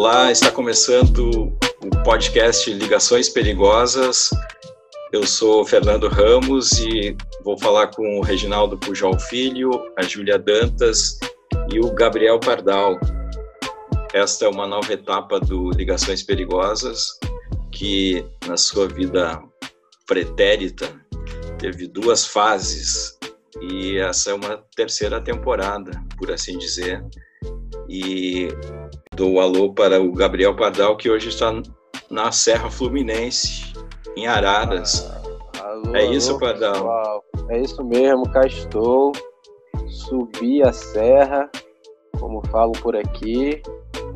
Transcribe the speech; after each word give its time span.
Olá, 0.00 0.30
está 0.30 0.52
começando 0.52 1.58
o 1.82 2.02
podcast 2.04 2.72
Ligações 2.72 3.28
Perigosas. 3.28 4.30
Eu 5.12 5.26
sou 5.26 5.64
Fernando 5.64 6.06
Ramos 6.06 6.70
e 6.78 7.16
vou 7.42 7.58
falar 7.58 7.88
com 7.88 8.16
o 8.16 8.22
Reginaldo 8.22 8.78
Pujol 8.78 9.18
Filho, 9.18 9.72
a 9.98 10.04
Júlia 10.04 10.38
Dantas 10.38 11.18
e 11.72 11.80
o 11.80 11.92
Gabriel 11.96 12.38
Pardal. 12.38 12.96
Esta 14.14 14.44
é 14.44 14.48
uma 14.48 14.68
nova 14.68 14.92
etapa 14.92 15.40
do 15.40 15.70
Ligações 15.70 16.22
Perigosas, 16.22 17.18
que 17.72 18.24
na 18.46 18.56
sua 18.56 18.86
vida 18.86 19.42
pretérita 20.06 20.88
teve 21.58 21.88
duas 21.88 22.24
fases 22.24 23.18
e 23.60 23.98
essa 23.98 24.30
é 24.30 24.34
uma 24.34 24.62
terceira 24.76 25.20
temporada, 25.20 25.90
por 26.16 26.30
assim 26.30 26.56
dizer. 26.56 27.04
E 27.88 28.46
dou 29.14 29.32
um 29.34 29.40
alô 29.40 29.72
para 29.72 30.00
o 30.00 30.12
Gabriel 30.12 30.54
Pardal, 30.54 30.96
que 30.96 31.10
hoje 31.10 31.28
está 31.28 31.52
na 32.10 32.32
Serra 32.32 32.70
Fluminense, 32.70 33.72
em 34.16 34.26
Araras. 34.26 35.10
Ah, 35.60 35.68
alô, 35.68 35.96
é 35.96 36.06
isso, 36.06 36.30
alô, 36.30 36.40
Pardal? 36.40 36.72
pessoal. 36.72 37.24
É 37.50 37.60
isso 37.60 37.84
mesmo, 37.84 38.28
cá 38.30 38.46
estou. 38.46 39.12
Subi 39.88 40.62
a 40.62 40.72
serra, 40.72 41.50
como 42.18 42.46
falam 42.48 42.72
por 42.72 42.94
aqui, 42.94 43.62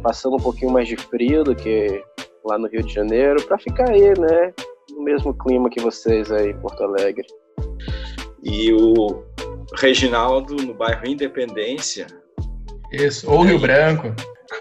passando 0.03 0.37
um 0.37 0.41
pouquinho 0.41 0.73
mais 0.73 0.87
de 0.87 0.97
frio 0.97 1.45
do 1.45 1.55
que 1.55 2.03
lá 2.45 2.59
no 2.59 2.69
Rio 2.69 2.83
de 2.83 2.93
Janeiro, 2.93 3.43
para 3.45 3.59
ficar 3.59 3.89
aí, 3.91 4.19
né? 4.19 4.53
No 4.91 5.03
mesmo 5.03 5.33
clima 5.33 5.71
que 5.71 5.81
vocês 5.81 6.31
aí 6.31 6.51
em 6.51 6.59
Porto 6.59 6.83
Alegre. 6.83 7.27
E 8.43 8.73
o 8.73 9.23
Reginaldo, 9.77 10.57
no 10.57 10.75
bairro 10.75 11.07
Independência, 11.07 12.07
Isso, 12.91 13.31
ou 13.31 13.43
Rio 13.43 13.59
Branco. 13.59 14.09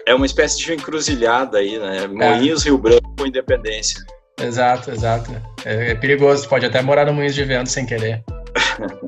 É 0.06 0.14
uma 0.14 0.26
espécie 0.26 0.58
de 0.58 0.72
encruzilhada 0.74 1.58
aí, 1.58 1.78
né? 1.78 2.06
Moinhos, 2.06 2.64
Rio 2.64 2.78
Branco, 2.78 3.26
Independência. 3.26 4.00
Exato, 4.40 4.90
exato. 4.90 5.30
É, 5.64 5.90
é 5.90 5.94
perigoso, 5.94 6.48
pode 6.48 6.66
até 6.66 6.80
morar 6.82 7.06
no 7.06 7.12
Moinhos 7.12 7.34
de 7.34 7.44
Vento 7.44 7.70
sem 7.70 7.86
querer. 7.86 8.22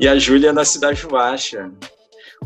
E 0.00 0.06
a 0.08 0.18
Júlia 0.18 0.52
na 0.52 0.64
Cidade 0.64 1.06
Baixa, 1.06 1.70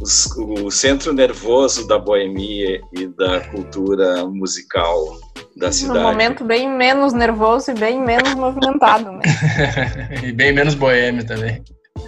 os- 0.00 0.26
o 0.36 0.70
centro 0.70 1.12
nervoso 1.12 1.86
da 1.88 1.98
boemia 1.98 2.80
e 2.92 3.06
da 3.08 3.40
cultura 3.48 4.24
musical 4.26 5.18
da 5.56 5.72
cidade. 5.72 5.98
Num 5.98 6.04
momento 6.04 6.44
bem 6.44 6.68
menos 6.68 7.12
nervoso 7.12 7.72
e 7.72 7.74
bem 7.74 8.00
menos 8.00 8.34
movimentado, 8.34 9.10
né? 9.12 9.20
e 10.22 10.32
bem 10.32 10.52
menos 10.52 10.74
boêmio 10.74 11.26
também. 11.26 11.62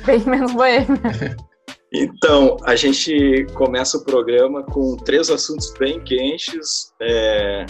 Bem 0.05 0.21
menos 0.21 0.53
boêmio. 0.53 1.01
Então, 1.95 2.57
a 2.65 2.75
gente 2.75 3.45
começa 3.55 3.99
o 3.99 4.05
programa 4.05 4.63
com 4.63 4.97
três 4.97 5.29
assuntos 5.29 5.73
bem 5.79 6.03
quentes. 6.03 6.91
É, 7.01 7.67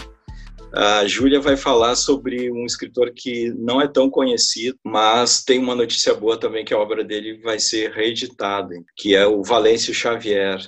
a 0.73 1.05
Júlia 1.07 1.41
vai 1.41 1.57
falar 1.57 1.97
sobre 1.97 2.51
um 2.51 2.65
escritor 2.65 3.13
que 3.15 3.51
não 3.59 3.81
é 3.81 3.89
tão 3.89 4.09
conhecido, 4.09 4.79
mas 4.85 5.43
tem 5.43 5.59
uma 5.59 5.75
notícia 5.75 6.15
boa 6.15 6.39
também 6.39 6.65
que 6.65 6.73
a 6.73 6.79
obra 6.79 7.03
dele 7.03 7.41
vai 7.43 7.59
ser 7.59 7.91
reeditada, 7.91 8.75
que 8.97 9.15
é 9.15 9.27
o 9.27 9.43
Valêncio 9.43 9.93
Xavier. 9.93 10.61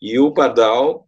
E 0.00 0.18
o 0.18 0.32
Pardal 0.32 1.06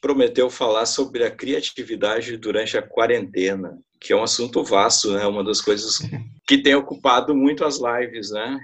prometeu 0.00 0.48
falar 0.48 0.86
sobre 0.86 1.22
a 1.22 1.30
criatividade 1.30 2.36
durante 2.38 2.78
a 2.78 2.82
quarentena, 2.82 3.78
que 4.00 4.14
é 4.14 4.16
um 4.16 4.22
assunto 4.22 4.64
vasto, 4.64 5.12
né? 5.12 5.26
Uma 5.26 5.44
das 5.44 5.60
coisas 5.60 5.98
que 6.48 6.62
tem 6.62 6.74
ocupado 6.74 7.34
muito 7.36 7.64
as 7.64 7.78
lives, 7.78 8.30
né? 8.30 8.58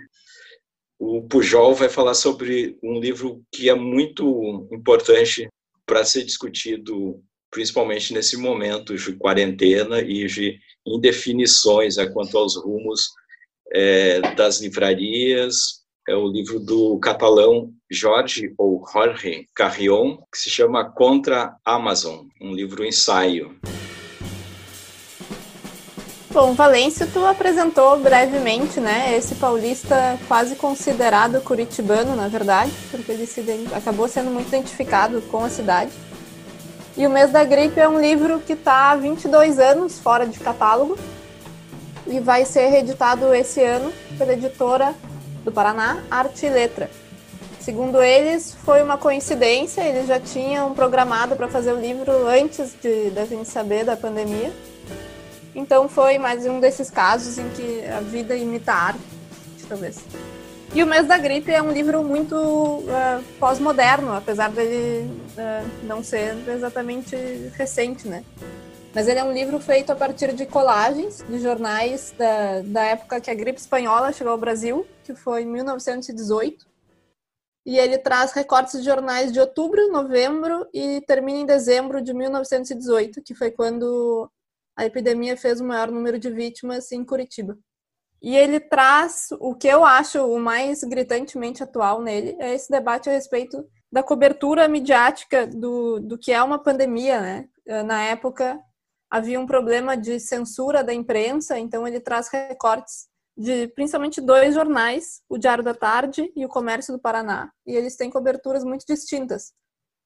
O 0.98 1.22
Pujol 1.22 1.74
vai 1.74 1.88
falar 1.88 2.14
sobre 2.14 2.78
um 2.82 2.98
livro 2.98 3.42
que 3.52 3.68
é 3.68 3.74
muito 3.74 4.66
importante 4.72 5.48
para 5.84 6.04
ser 6.04 6.24
discutido, 6.24 7.22
principalmente 7.50 8.12
nesse 8.14 8.36
momento 8.36 8.96
de 8.96 9.14
quarentena 9.14 10.00
e 10.00 10.26
de 10.26 10.58
indefinições 10.86 11.96
né, 11.96 12.06
quanto 12.06 12.36
aos 12.38 12.56
rumos 12.56 13.10
é, 13.72 14.20
das 14.34 14.60
livrarias. 14.60 15.84
É 16.08 16.14
o 16.14 16.28
livro 16.28 16.60
do 16.60 16.98
catalão 17.00 17.72
Jorge 17.90 18.54
ou 18.56 18.84
Jorge 18.90 19.46
Carrion, 19.54 20.18
que 20.32 20.38
se 20.38 20.48
chama 20.48 20.90
Contra 20.92 21.56
a 21.64 21.74
Amazon, 21.74 22.26
um 22.40 22.54
livro 22.54 22.84
ensaio. 22.84 23.58
Bom, 26.36 26.52
Valêncio, 26.52 27.06
tu 27.10 27.24
apresentou 27.24 27.98
brevemente, 27.98 28.78
né? 28.78 29.16
Esse 29.16 29.36
paulista 29.36 30.18
quase 30.28 30.54
considerado 30.54 31.40
curitibano, 31.40 32.14
na 32.14 32.28
verdade, 32.28 32.70
porque 32.90 33.10
ele 33.10 33.26
se 33.26 33.42
acabou 33.74 34.06
sendo 34.06 34.30
muito 34.30 34.48
identificado 34.48 35.22
com 35.30 35.42
a 35.42 35.48
cidade. 35.48 35.92
E 36.94 37.06
O 37.06 37.10
Mês 37.10 37.30
da 37.30 37.42
Gripe 37.42 37.80
é 37.80 37.88
um 37.88 37.98
livro 37.98 38.38
que 38.40 38.52
está 38.52 38.90
há 38.90 38.96
22 38.96 39.58
anos 39.58 39.98
fora 39.98 40.26
de 40.26 40.38
catálogo 40.38 40.98
e 42.06 42.20
vai 42.20 42.44
ser 42.44 42.66
reeditado 42.66 43.34
esse 43.34 43.62
ano 43.62 43.90
pela 44.18 44.34
editora 44.34 44.94
do 45.42 45.50
Paraná, 45.50 46.04
Arte 46.10 46.44
e 46.44 46.50
Letra. 46.50 46.90
Segundo 47.60 48.02
eles, 48.02 48.54
foi 48.62 48.82
uma 48.82 48.98
coincidência, 48.98 49.80
eles 49.80 50.06
já 50.06 50.20
tinham 50.20 50.74
programado 50.74 51.34
para 51.34 51.48
fazer 51.48 51.72
o 51.72 51.80
livro 51.80 52.28
antes 52.28 52.74
de, 52.78 53.08
da 53.08 53.24
gente 53.24 53.48
saber 53.48 53.86
da 53.86 53.96
pandemia. 53.96 54.52
Então 55.56 55.88
foi 55.88 56.18
mais 56.18 56.44
um 56.44 56.60
desses 56.60 56.90
casos 56.90 57.38
em 57.38 57.48
que 57.48 57.82
a 57.86 58.00
vida 58.00 58.36
imita 58.36 58.72
a 58.72 58.76
arte, 58.88 59.00
talvez. 59.66 60.04
E 60.74 60.82
o 60.82 60.86
Mês 60.86 61.06
da 61.06 61.16
Gripe 61.16 61.50
é 61.50 61.62
um 61.62 61.72
livro 61.72 62.04
muito 62.04 62.84
eh, 62.86 63.22
pós-moderno, 63.40 64.12
apesar 64.12 64.50
dele 64.50 65.10
eh, 65.34 65.64
não 65.84 66.04
ser 66.04 66.36
exatamente 66.46 67.16
recente, 67.54 68.06
né? 68.06 68.22
Mas 68.94 69.08
ele 69.08 69.18
é 69.18 69.24
um 69.24 69.32
livro 69.32 69.58
feito 69.58 69.90
a 69.90 69.96
partir 69.96 70.34
de 70.34 70.44
colagens 70.44 71.24
de 71.26 71.38
jornais 71.38 72.14
da, 72.18 72.60
da 72.60 72.84
época 72.84 73.18
que 73.18 73.30
a 73.30 73.34
gripe 73.34 73.58
espanhola 73.58 74.12
chegou 74.12 74.34
ao 74.34 74.38
Brasil, 74.38 74.86
que 75.04 75.14
foi 75.14 75.44
em 75.44 75.46
1918. 75.46 76.66
E 77.64 77.78
ele 77.78 77.96
traz 77.96 78.32
recortes 78.32 78.78
de 78.80 78.84
jornais 78.84 79.32
de 79.32 79.40
outubro, 79.40 79.90
novembro 79.90 80.66
e 80.72 81.00
termina 81.06 81.38
em 81.38 81.46
dezembro 81.46 82.02
de 82.02 82.12
1918, 82.12 83.22
que 83.22 83.34
foi 83.34 83.50
quando 83.50 84.30
a 84.76 84.84
epidemia 84.84 85.36
fez 85.36 85.60
o 85.60 85.64
maior 85.64 85.90
número 85.90 86.18
de 86.18 86.30
vítimas 86.30 86.92
em 86.92 87.04
Curitiba. 87.04 87.56
E 88.22 88.36
ele 88.36 88.60
traz 88.60 89.28
o 89.40 89.54
que 89.54 89.68
eu 89.68 89.84
acho 89.84 90.24
o 90.26 90.38
mais 90.38 90.82
gritantemente 90.82 91.62
atual 91.62 92.02
nele, 92.02 92.36
é 92.38 92.54
esse 92.54 92.70
debate 92.70 93.08
a 93.08 93.12
respeito 93.12 93.64
da 93.90 94.02
cobertura 94.02 94.68
midiática 94.68 95.46
do, 95.46 96.00
do 96.00 96.18
que 96.18 96.32
é 96.32 96.42
uma 96.42 96.58
pandemia, 96.58 97.20
né? 97.20 97.48
Na 97.84 98.02
época 98.02 98.58
havia 99.10 99.38
um 99.40 99.46
problema 99.46 99.96
de 99.96 100.18
censura 100.18 100.82
da 100.82 100.92
imprensa, 100.92 101.58
então 101.58 101.86
ele 101.86 102.00
traz 102.00 102.28
recortes 102.28 103.06
de 103.36 103.68
principalmente 103.68 104.20
dois 104.20 104.54
jornais, 104.54 105.22
o 105.28 105.36
Diário 105.36 105.62
da 105.62 105.74
Tarde 105.74 106.32
e 106.34 106.44
o 106.44 106.48
Comércio 106.48 106.92
do 106.92 107.00
Paraná, 107.00 107.50
e 107.66 107.74
eles 107.74 107.96
têm 107.96 108.10
coberturas 108.10 108.64
muito 108.64 108.84
distintas. 108.86 109.52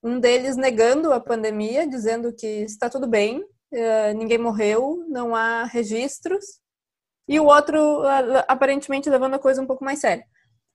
Um 0.02 0.18
deles 0.18 0.56
negando 0.56 1.12
a 1.12 1.20
pandemia, 1.20 1.86
dizendo 1.86 2.32
que 2.34 2.46
está 2.46 2.90
tudo 2.90 3.06
bem, 3.06 3.40
eh, 3.40 3.44
ninguém 4.16 4.38
morreu, 4.38 5.04
não 5.08 5.34
há 5.34 5.64
registros, 5.64 6.44
e 7.28 7.38
o 7.38 7.44
outro 7.44 8.04
eh, 8.04 8.44
aparentemente 8.48 9.08
levando 9.08 9.34
a 9.34 9.38
coisa 9.38 9.62
um 9.62 9.66
pouco 9.66 9.84
mais 9.84 10.00
séria. 10.00 10.24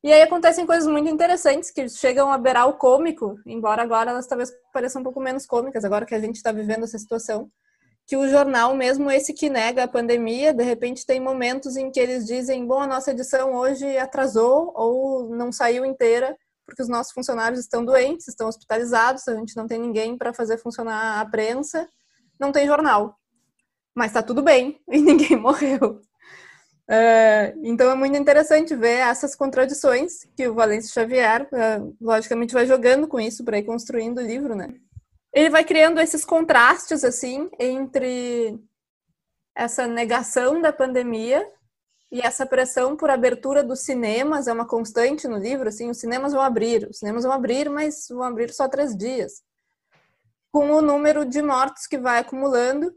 E 0.02 0.14
aí 0.14 0.22
acontecem 0.22 0.66
coisas 0.66 0.88
muito 0.88 1.10
interessantes 1.10 1.72
que 1.72 1.90
chegam 1.90 2.32
a 2.32 2.38
beirar 2.38 2.70
o 2.70 2.78
cômico, 2.78 3.36
embora 3.46 3.82
agora 3.82 4.12
elas 4.12 4.28
talvez 4.28 4.52
pareçam 4.72 5.02
um 5.02 5.04
pouco 5.04 5.20
menos 5.20 5.46
cômicas, 5.46 5.84
agora 5.84 6.06
que 6.06 6.16
a 6.16 6.20
gente 6.20 6.36
está 6.36 6.52
vivendo 6.52 6.84
essa 6.84 6.98
situação, 6.98 7.50
que 8.08 8.16
o 8.16 8.30
jornal, 8.30 8.76
mesmo 8.76 9.10
esse 9.12 9.34
que 9.34 9.50
nega 9.50 9.84
a 9.84 9.88
pandemia, 9.88 10.54
de 10.54 10.64
repente 10.64 11.06
tem 11.06 11.20
momentos 11.20 11.76
em 11.76 11.92
que 11.92 12.00
eles 12.00 12.26
dizem, 12.26 12.66
bom, 12.66 12.80
a 12.80 12.88
nossa 12.88 13.12
edição 13.12 13.54
hoje 13.56 13.98
atrasou 13.98 14.72
ou 14.76 15.36
não 15.36 15.52
saiu 15.52 15.84
inteira, 15.84 16.38
porque 16.66 16.84
os 16.84 16.88
nossos 16.88 17.12
funcionários 17.12 17.60
estão 17.60 17.84
doentes, 17.84 18.28
estão 18.28 18.48
hospitalizados, 18.48 19.28
a 19.28 19.36
gente 19.36 19.58
não 19.58 19.68
tem 19.68 19.80
ninguém 19.80 20.18
para 20.18 20.34
fazer 20.34 20.58
funcionar 20.58 21.20
a 21.20 21.26
prensa, 21.26 21.88
não 22.40 22.52
tem 22.52 22.68
jornal. 22.68 23.18
Mas 23.96 24.12
tá 24.12 24.22
tudo 24.22 24.42
bem 24.42 24.80
e 24.90 25.00
ninguém 25.00 25.36
morreu. 25.38 26.02
É, 26.88 27.56
então 27.64 27.90
é 27.90 27.96
muito 27.96 28.16
interessante 28.16 28.76
ver 28.76 29.00
essas 29.00 29.36
contradições 29.36 30.24
que 30.36 30.48
o 30.48 30.54
Valêncio 30.54 30.94
Xavier, 30.94 31.48
é, 31.52 31.82
logicamente, 32.00 32.54
vai 32.54 32.68
jogando 32.68 33.08
com 33.08 33.20
isso 33.20 33.44
para 33.44 33.58
ir 33.58 33.64
construindo 33.64 34.20
o 34.20 34.26
livro, 34.26 34.56
né? 34.56 34.74
Ele 35.34 35.50
vai 35.50 35.64
criando 35.64 36.00
esses 36.00 36.24
contrastes, 36.24 37.04
assim, 37.04 37.50
entre 37.60 38.58
essa 39.56 39.88
negação 39.88 40.62
da 40.62 40.72
pandemia 40.72 41.46
e 42.12 42.22
essa 42.22 42.46
pressão 42.46 42.96
por 42.96 43.10
abertura 43.10 43.64
dos 43.64 43.82
cinemas 43.82 44.48
é 44.48 44.54
uma 44.54 44.68
constante 44.68 45.28
no 45.28 45.38
livro, 45.38 45.68
assim, 45.68 45.90
os 45.90 46.00
cinemas 46.00 46.34
vão 46.34 46.42
abrir, 46.42 46.88
os 46.90 47.00
cinemas 47.00 47.24
vão 47.24 47.34
abrir, 47.34 47.70
mas 47.70 48.08
vão 48.10 48.24
abrir 48.24 48.54
só 48.54 48.68
três 48.68 48.96
dias. 48.96 49.42
Com 50.56 50.72
o 50.72 50.82
número 50.82 51.26
de 51.26 51.42
mortos 51.42 51.86
que 51.86 51.98
vai 51.98 52.20
acumulando, 52.20 52.90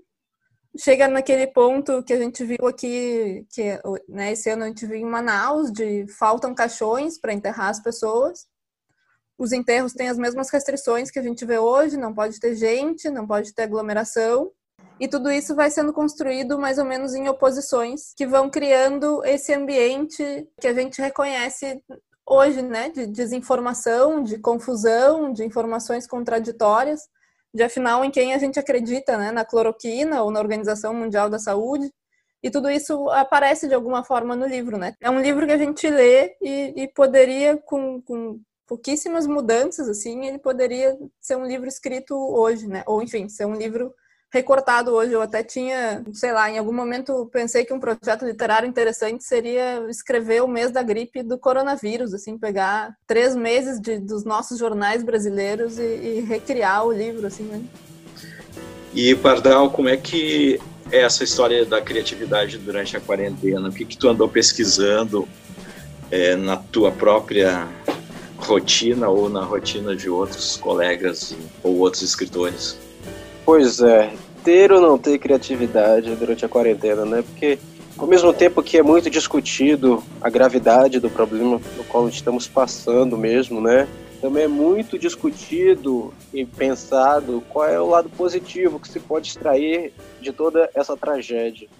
chega 0.79 1.09
naquele 1.09 1.45
ponto 1.45 2.05
que 2.05 2.13
a 2.13 2.17
gente 2.17 2.45
viu 2.45 2.69
aqui, 2.69 3.45
que 3.51 3.77
né, 4.09 4.31
esse 4.31 4.49
ano 4.49 4.63
a 4.63 4.69
gente 4.69 4.87
viu 4.87 4.95
em 4.95 5.05
Manaus, 5.05 5.73
de 5.73 6.07
faltam 6.07 6.55
caixões 6.55 7.19
para 7.19 7.33
enterrar 7.33 7.71
as 7.71 7.81
pessoas. 7.81 8.47
os 9.37 9.51
enterros 9.51 9.93
têm 9.93 10.09
as 10.09 10.17
mesmas 10.17 10.51
restrições 10.51 11.11
que 11.11 11.19
a 11.19 11.23
gente 11.23 11.45
vê 11.45 11.59
hoje, 11.59 11.97
não 11.97 12.15
pode 12.15 12.39
ter 12.39 12.55
gente, 12.55 13.11
não 13.11 13.27
pode 13.27 13.53
ter 13.53 13.65
aglomeração. 13.65 14.53
E 15.01 15.09
tudo 15.09 15.29
isso 15.29 15.53
vai 15.57 15.69
sendo 15.69 15.93
construído 15.93 16.61
mais 16.61 16.79
ou 16.79 16.85
menos 16.85 17.13
em 17.13 17.29
oposições 17.29 18.15
que 18.17 18.25
vão 18.25 18.49
criando 18.49 19.21
esse 19.25 19.53
ambiente 19.53 20.49
que 20.61 20.69
a 20.69 20.73
gente 20.73 21.03
reconhece 21.03 21.83
hoje, 22.25 22.63
né, 22.63 22.89
de 22.89 23.05
desinformação, 23.05 24.23
de 24.23 24.39
confusão, 24.39 25.33
de 25.33 25.45
informações 25.45 26.07
contraditórias, 26.07 27.01
de 27.59 27.65
afinal 27.65 28.05
em 28.05 28.11
quem 28.11 28.33
a 28.33 28.39
gente 28.39 28.59
acredita, 28.59 29.19
né, 29.19 29.33
na 29.33 29.45
cloroquina 29.45 30.23
ou 30.23 30.31
na 30.31 30.39
Organização 30.39 30.95
Mundial 30.95 31.29
da 31.29 31.39
Saúde. 31.39 31.93
E 32.41 32.51
tudo 32.51 32.71
isso 32.71 33.11
aparece 33.11 33.67
de 33.67 33.75
alguma 33.75 34.05
forma 34.05 34.37
no 34.37 34.47
livro, 34.47 34.79
né? 34.79 34.95
É 35.01 35.11
um 35.11 35.21
livro 35.21 35.45
que 35.45 35.53
a 35.53 35.59
gente 35.59 35.91
lê 35.91 36.37
e, 36.41 36.85
e 36.85 36.89
poderia, 36.89 37.57
com, 37.57 38.01
com 38.01 38.41
pouquíssimas 38.65 39.27
mudanças, 39.27 39.89
assim, 39.89 40.25
ele 40.25 40.39
poderia 40.39 40.97
ser 41.21 41.37
um 41.37 41.45
livro 41.45 41.67
escrito 41.67 42.15
hoje, 42.15 42.69
né? 42.69 42.85
Ou, 42.87 43.03
enfim, 43.03 43.29
ser 43.29 43.45
um 43.45 43.57
livro 43.57 43.93
recortado 44.33 44.93
hoje. 44.93 45.13
Eu 45.13 45.23
até 45.23 45.43
tinha, 45.43 46.03
sei 46.13 46.33
lá, 46.33 46.51
em 46.51 46.59
algum 46.59 46.73
momento 46.73 47.29
pensei 47.33 47.65
que 47.65 47.73
um 47.73 47.81
projeto 47.81 48.25
literário 48.25 48.69
interessante 48.69 49.25
seria 49.25 49.85
escrever 49.89 50.43
o 50.43 50.49
mês 50.49 50.71
da 50.71 50.83
gripe 50.83 51.23
do 51.23 51.39
coronavírus, 51.39 52.15
assim, 52.15 52.39
pegar 52.39 52.95
três 53.07 53.35
meses 53.35 53.81
de, 53.81 53.99
dos 53.99 54.25
nossos 54.25 54.59
jornais 54.59 55.03
brasileiros 55.03 55.79
e, 55.79 55.83
e 55.83 56.21
recriar 56.21 56.87
o 56.87 56.93
livro, 56.93 57.27
assim, 57.27 57.45
né? 57.45 57.63
E, 58.95 59.15
Pardal, 59.15 59.71
como 59.71 59.89
é 59.89 59.97
que 59.97 60.61
é 60.91 61.01
essa 61.03 61.23
história 61.23 61.65
da 61.65 61.81
criatividade 61.81 62.59
durante 62.59 62.97
a 62.97 63.01
quarentena? 63.01 63.69
O 63.69 63.73
que, 63.73 63.85
que 63.85 63.97
tu 63.97 64.09
andou 64.09 64.29
pesquisando 64.29 65.29
é, 66.11 66.35
na 66.37 66.57
tua 66.57 66.91
própria 66.91 67.69
rotina 68.37 69.09
ou 69.09 69.29
na 69.29 69.45
rotina 69.45 69.95
de 69.95 70.09
outros 70.09 70.57
colegas 70.57 71.37
ou 71.63 71.79
outros 71.79 72.03
escritores? 72.03 72.79
Pois 73.49 73.81
é, 73.81 74.15
ter 74.45 74.71
ou 74.71 74.79
não 74.79 74.99
ter 74.99 75.19
criatividade 75.19 76.15
durante 76.17 76.45
a 76.45 76.49
quarentena, 76.51 77.07
né? 77.07 77.23
Porque 77.23 77.59
ao 77.97 78.07
mesmo 78.07 78.31
tempo 78.31 78.63
que 78.63 78.77
é 78.77 78.83
muito 78.83 79.09
discutido 79.09 80.05
a 80.21 80.29
gravidade 80.29 81.01
do 81.01 81.09
problema 81.09 81.59
no 81.75 81.85
qual 81.85 82.07
estamos 82.11 82.47
passando 82.47 83.17
mesmo, 83.17 83.59
né? 83.59 83.89
Também 84.21 84.45
é 84.45 84.49
muito 84.49 84.99
discutido 84.99 86.13
e 86.31 86.45
pensado 86.45 87.43
qual 87.49 87.67
é 87.67 87.81
o 87.81 87.89
lado 87.89 88.11
positivo 88.11 88.79
que 88.79 88.87
se 88.87 89.01
pode 89.01 89.29
extrair 89.29 89.95
de 90.21 90.31
toda 90.31 90.69
essa 90.75 90.95
tragédia. 90.95 91.71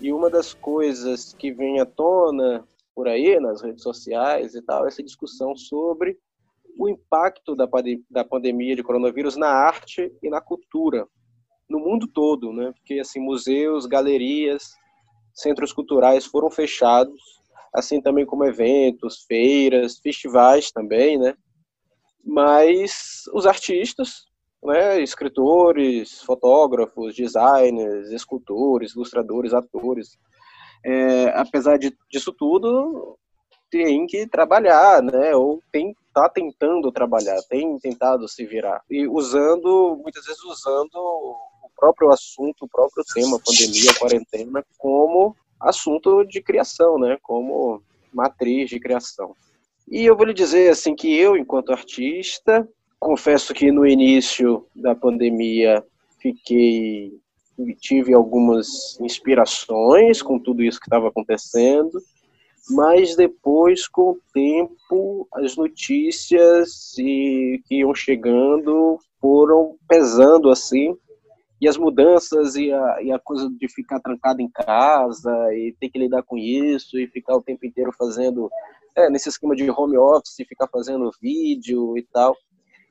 E 0.00 0.12
uma 0.12 0.30
das 0.30 0.54
coisas 0.54 1.34
que 1.36 1.50
vem 1.50 1.80
à 1.80 1.84
tona 1.84 2.62
por 2.94 3.08
aí 3.08 3.40
nas 3.40 3.62
redes 3.62 3.82
sociais 3.82 4.54
e 4.54 4.62
tal, 4.62 4.84
é 4.84 4.88
essa 4.88 5.02
discussão 5.02 5.56
sobre 5.56 6.16
o 6.76 6.88
impacto 6.88 7.54
da, 7.54 7.68
da 8.10 8.24
pandemia 8.24 8.76
de 8.76 8.82
coronavírus 8.82 9.36
na 9.36 9.48
arte 9.48 10.12
e 10.22 10.28
na 10.28 10.40
cultura 10.40 11.06
no 11.68 11.78
mundo 11.78 12.06
todo, 12.06 12.52
né? 12.52 12.72
Porque 12.72 13.00
assim 13.00 13.20
museus, 13.20 13.86
galerias, 13.86 14.74
centros 15.32 15.72
culturais 15.72 16.24
foram 16.24 16.50
fechados, 16.50 17.20
assim 17.74 18.00
também 18.00 18.26
como 18.26 18.44
eventos, 18.44 19.24
feiras, 19.26 19.98
festivais 19.98 20.70
também, 20.70 21.18
né? 21.18 21.34
Mas 22.24 23.24
os 23.32 23.46
artistas, 23.46 24.26
né, 24.62 25.00
escritores, 25.02 26.22
fotógrafos, 26.22 27.14
designers, 27.14 28.10
escultores, 28.10 28.94
ilustradores, 28.94 29.52
atores, 29.52 30.16
é, 30.84 31.28
apesar 31.38 31.78
de, 31.78 31.94
disso 32.10 32.32
tudo, 32.32 33.18
tem 33.70 34.06
que 34.06 34.26
trabalhar, 34.26 35.02
né? 35.02 35.34
Ou 35.34 35.62
tem 35.72 35.94
tá 36.14 36.28
tentando 36.28 36.92
trabalhar, 36.92 37.42
tem 37.48 37.76
tentado 37.80 38.28
se 38.28 38.46
virar 38.46 38.80
e 38.88 39.06
usando 39.08 40.00
muitas 40.00 40.24
vezes 40.24 40.42
usando 40.44 40.94
o 40.94 41.68
próprio 41.76 42.10
assunto, 42.12 42.64
o 42.64 42.68
próprio 42.68 43.04
tema, 43.12 43.40
pandemia, 43.44 43.92
quarentena, 43.98 44.64
como 44.78 45.36
assunto 45.60 46.24
de 46.24 46.40
criação, 46.40 46.98
né? 46.98 47.18
Como 47.20 47.82
matriz 48.12 48.70
de 48.70 48.78
criação. 48.78 49.34
E 49.90 50.04
eu 50.04 50.16
vou 50.16 50.24
lhe 50.24 50.32
dizer 50.32 50.70
assim 50.70 50.94
que 50.94 51.12
eu, 51.14 51.36
enquanto 51.36 51.72
artista, 51.72 52.66
confesso 53.00 53.52
que 53.52 53.72
no 53.72 53.84
início 53.84 54.66
da 54.74 54.94
pandemia 54.94 55.84
fiquei 56.20 57.12
tive 57.80 58.12
algumas 58.12 58.98
inspirações 59.00 60.20
com 60.20 60.38
tudo 60.38 60.62
isso 60.62 60.80
que 60.80 60.86
estava 60.86 61.08
acontecendo 61.08 62.00
mas 62.70 63.14
depois, 63.14 63.86
com 63.86 64.12
o 64.12 64.20
tempo, 64.32 65.28
as 65.34 65.56
notícias 65.56 66.96
e, 66.98 67.62
que 67.66 67.76
iam 67.76 67.94
chegando 67.94 68.98
foram 69.20 69.76
pesando 69.88 70.50
assim, 70.50 70.96
e 71.60 71.68
as 71.68 71.76
mudanças 71.76 72.56
e 72.56 72.72
a, 72.72 73.02
e 73.02 73.12
a 73.12 73.18
coisa 73.18 73.48
de 73.48 73.68
ficar 73.68 74.00
trancado 74.00 74.40
em 74.42 74.50
casa 74.50 75.30
e 75.54 75.74
ter 75.78 75.88
que 75.88 75.98
lidar 75.98 76.22
com 76.22 76.36
isso 76.36 76.98
e 76.98 77.06
ficar 77.08 77.36
o 77.36 77.42
tempo 77.42 77.64
inteiro 77.64 77.92
fazendo, 77.98 78.50
é, 78.94 79.08
nesse 79.08 79.28
esquema 79.28 79.54
de 79.54 79.70
home 79.70 79.96
office, 79.96 80.46
ficar 80.48 80.68
fazendo 80.68 81.10
vídeo 81.20 81.96
e 81.96 82.02
tal. 82.02 82.36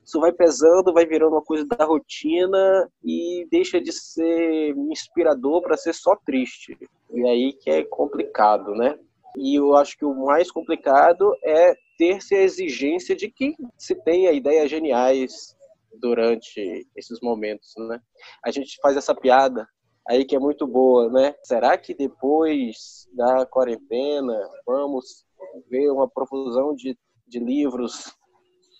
Isso 0.06 0.20
vai 0.20 0.32
pesando, 0.32 0.94
vai 0.94 1.06
virando 1.06 1.34
uma 1.34 1.42
coisa 1.42 1.66
da 1.66 1.86
rotina 1.86 2.90
e 3.04 3.48
deixa 3.50 3.80
de 3.80 3.92
ser 3.92 4.76
inspirador 4.76 5.62
para 5.62 5.78
ser 5.78 5.94
só 5.94 6.16
triste. 6.16 6.78
E 7.12 7.28
aí 7.28 7.54
que 7.54 7.70
é 7.70 7.84
complicado, 7.84 8.76
né? 8.76 8.98
E 9.38 9.56
eu 9.56 9.76
acho 9.76 9.98
que 9.98 10.06
o 10.06 10.26
mais 10.26 10.52
complicado 10.52 11.36
é 11.44 11.76
ter-se 11.98 12.36
a 12.36 12.42
exigência 12.42 13.16
de 13.16 13.30
que 13.30 13.56
se 13.78 13.96
tenha 14.04 14.32
ideias 14.32 14.70
geniais 14.70 15.56
durante 16.00 16.88
esses 16.96 17.20
momentos, 17.22 17.74
né? 17.78 18.00
A 18.44 18.52
gente 18.52 18.78
faz 18.82 18.98
essa 18.98 19.16
piada 19.16 19.68
aí 20.08 20.26
que 20.26 20.36
é 20.36 20.40
muito 20.40 20.68
boa, 20.68 21.10
né? 21.10 21.36
Será 21.44 21.78
que 21.78 21.94
depois 21.94 23.08
da 23.14 23.46
quarentena 23.46 24.38
vamos 24.66 25.26
ver 25.70 25.90
uma 25.90 26.08
profusão 26.08 26.76
de, 26.76 26.98
de 27.28 27.40
livros 27.40 28.14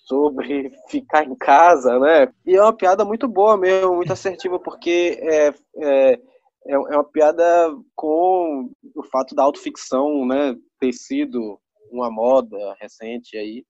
sobre 0.06 0.70
ficar 0.88 1.24
em 1.24 1.34
casa, 1.34 1.98
né? 1.98 2.32
E 2.46 2.56
é 2.56 2.62
uma 2.62 2.76
piada 2.76 3.04
muito 3.04 3.26
boa 3.28 3.56
mesmo, 3.56 3.96
muito 3.96 4.12
assertiva, 4.12 4.58
porque 4.58 5.18
é, 5.20 5.54
é 5.78 6.20
é, 6.66 6.72
é 6.72 6.76
uma 6.76 7.04
piada 7.04 7.44
com 7.94 8.70
o 8.94 9.02
fato 9.04 9.34
da 9.34 9.42
autoficção 9.42 10.26
né, 10.26 10.56
ter 10.80 10.92
sido 10.92 11.60
uma 11.90 12.10
moda 12.10 12.56
recente 12.80 13.36
aí. 13.36 13.64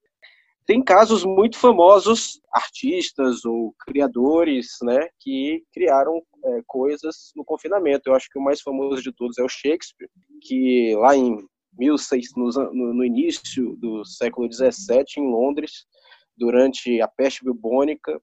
Tem 0.65 0.83
casos 0.83 1.23
muito 1.23 1.59
famosos, 1.59 2.41
artistas 2.51 3.45
ou 3.45 3.75
criadores, 3.85 4.77
né, 4.81 5.09
que 5.19 5.63
criaram 5.71 6.21
é, 6.43 6.61
coisas 6.65 7.31
no 7.35 7.45
confinamento. 7.45 8.09
Eu 8.09 8.15
acho 8.15 8.27
que 8.31 8.39
o 8.39 8.43
mais 8.43 8.61
famoso 8.61 9.01
de 9.01 9.11
todos 9.11 9.37
é 9.37 9.43
o 9.43 9.49
Shakespeare, 9.49 10.09
que 10.41 10.95
lá 10.95 11.15
em 11.15 11.37
1600, 11.77 12.55
no, 12.55 12.93
no 12.93 13.05
início 13.05 13.75
do 13.77 14.03
século 14.05 14.49
17 14.49 15.19
em 15.19 15.29
Londres, 15.29 15.85
durante 16.35 16.99
a 16.99 17.07
peste 17.07 17.43
bubônica, 17.43 18.19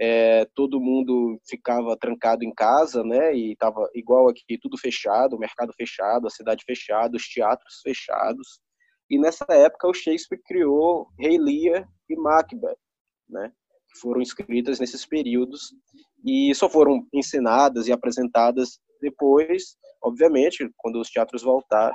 é, 0.00 0.44
todo 0.54 0.80
mundo 0.80 1.40
ficava 1.48 1.96
trancado 1.96 2.44
em 2.44 2.54
casa, 2.54 3.02
né? 3.02 3.34
E 3.34 3.52
estava 3.52 3.88
igual 3.94 4.28
aqui, 4.28 4.58
tudo 4.60 4.78
fechado, 4.78 5.34
o 5.36 5.38
mercado 5.38 5.72
fechado, 5.72 6.26
a 6.26 6.30
cidade 6.30 6.64
fechada, 6.64 7.16
os 7.16 7.28
teatros 7.28 7.80
fechados. 7.82 8.60
E 9.10 9.18
nessa 9.18 9.46
época 9.50 9.88
o 9.88 9.94
Shakespeare 9.94 10.40
criou 10.44 11.08
Rei 11.18 11.38
Lear 11.38 11.88
e 12.08 12.16
Macbeth, 12.16 12.76
né? 13.28 13.52
Que 13.92 14.00
foram 14.00 14.20
escritas 14.20 14.78
nesses 14.78 15.04
períodos 15.04 15.72
e 16.24 16.54
só 16.54 16.68
foram 16.68 17.06
ensinadas 17.12 17.88
e 17.88 17.92
apresentadas 17.92 18.78
depois, 19.00 19.76
obviamente, 20.02 20.68
quando 20.76 21.00
os 21.00 21.10
teatros 21.10 21.42
voltaram 21.42 21.94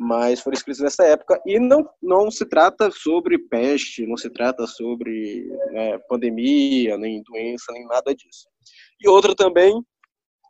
mas 0.00 0.40
foram 0.40 0.54
escritos 0.54 0.80
nessa 0.80 1.04
época 1.04 1.38
e 1.44 1.60
não 1.60 1.86
não 2.02 2.30
se 2.30 2.46
trata 2.46 2.90
sobre 2.90 3.38
peste, 3.38 4.06
não 4.06 4.16
se 4.16 4.30
trata 4.30 4.66
sobre 4.66 5.46
né, 5.72 5.98
pandemia, 6.08 6.96
nem 6.96 7.22
doença, 7.22 7.70
nem 7.70 7.86
nada 7.86 8.14
disso. 8.14 8.48
E 8.98 9.06
outra 9.06 9.36
também 9.36 9.78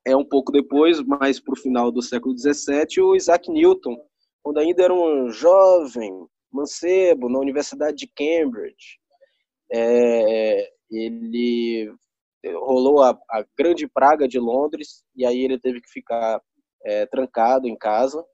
é 0.06 0.16
um 0.16 0.24
pouco 0.24 0.52
depois, 0.52 1.02
mais 1.02 1.40
para 1.40 1.52
o 1.52 1.60
final 1.60 1.90
do 1.90 2.00
século 2.00 2.32
XVII, 2.38 3.02
o 3.02 3.16
Isaac 3.16 3.50
Newton, 3.50 3.96
quando 4.40 4.58
ainda 4.58 4.84
era 4.84 4.94
um 4.94 5.28
jovem 5.30 6.12
mancebo 6.52 7.28
na 7.28 7.40
Universidade 7.40 7.96
de 7.96 8.06
Cambridge, 8.06 9.00
é, 9.72 10.70
ele 10.92 11.92
rolou 12.54 13.02
a, 13.02 13.18
a, 13.28 13.44
grande 13.58 13.88
praga 13.88 14.28
de 14.28 14.38
Londres 14.38 15.04
e 15.16 15.26
aí 15.26 15.42
ele 15.44 15.58
teve 15.58 15.80
que 15.80 15.90
ficar 15.90 16.40
é, 16.84 17.04
trancado 17.06 17.68
em 17.68 17.76
casa 17.76 18.24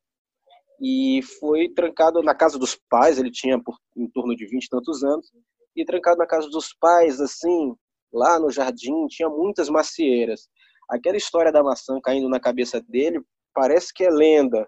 e 0.80 1.20
foi 1.38 1.68
trancado 1.68 2.22
na 2.22 2.34
casa 2.34 2.58
dos 2.58 2.78
pais, 2.88 3.18
ele 3.18 3.30
tinha 3.30 3.62
por, 3.62 3.76
em 3.96 4.08
torno 4.08 4.34
de 4.34 4.46
vinte 4.46 4.64
e 4.64 4.68
tantos 4.68 5.02
anos, 5.02 5.30
e 5.74 5.84
trancado 5.84 6.18
na 6.18 6.26
casa 6.26 6.48
dos 6.48 6.74
pais, 6.78 7.20
assim, 7.20 7.74
lá 8.12 8.38
no 8.38 8.50
jardim, 8.50 9.06
tinha 9.08 9.28
muitas 9.28 9.68
macieiras. 9.68 10.48
Aquela 10.88 11.16
história 11.16 11.52
da 11.52 11.62
maçã 11.62 12.00
caindo 12.02 12.28
na 12.28 12.40
cabeça 12.40 12.80
dele 12.80 13.20
parece 13.54 13.92
que 13.92 14.04
é 14.04 14.10
lenda, 14.10 14.66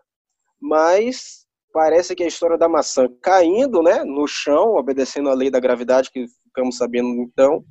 mas 0.61 1.47
parece 1.73 2.15
que 2.15 2.25
a 2.25 2.27
história 2.27 2.59
da 2.59 2.69
maçã 2.69 3.09
caindo 3.23 3.83
né, 3.83 4.03
no 4.05 4.27
chão, 4.27 4.75
obedecendo 4.75 5.29
à 5.31 5.35
lei 5.35 5.51
da 5.51 5.61
gravidade 5.61 6.11
que 6.11 6.27
ficamos 6.45 6.77
sabendo 6.77 7.09
então, 7.23 7.65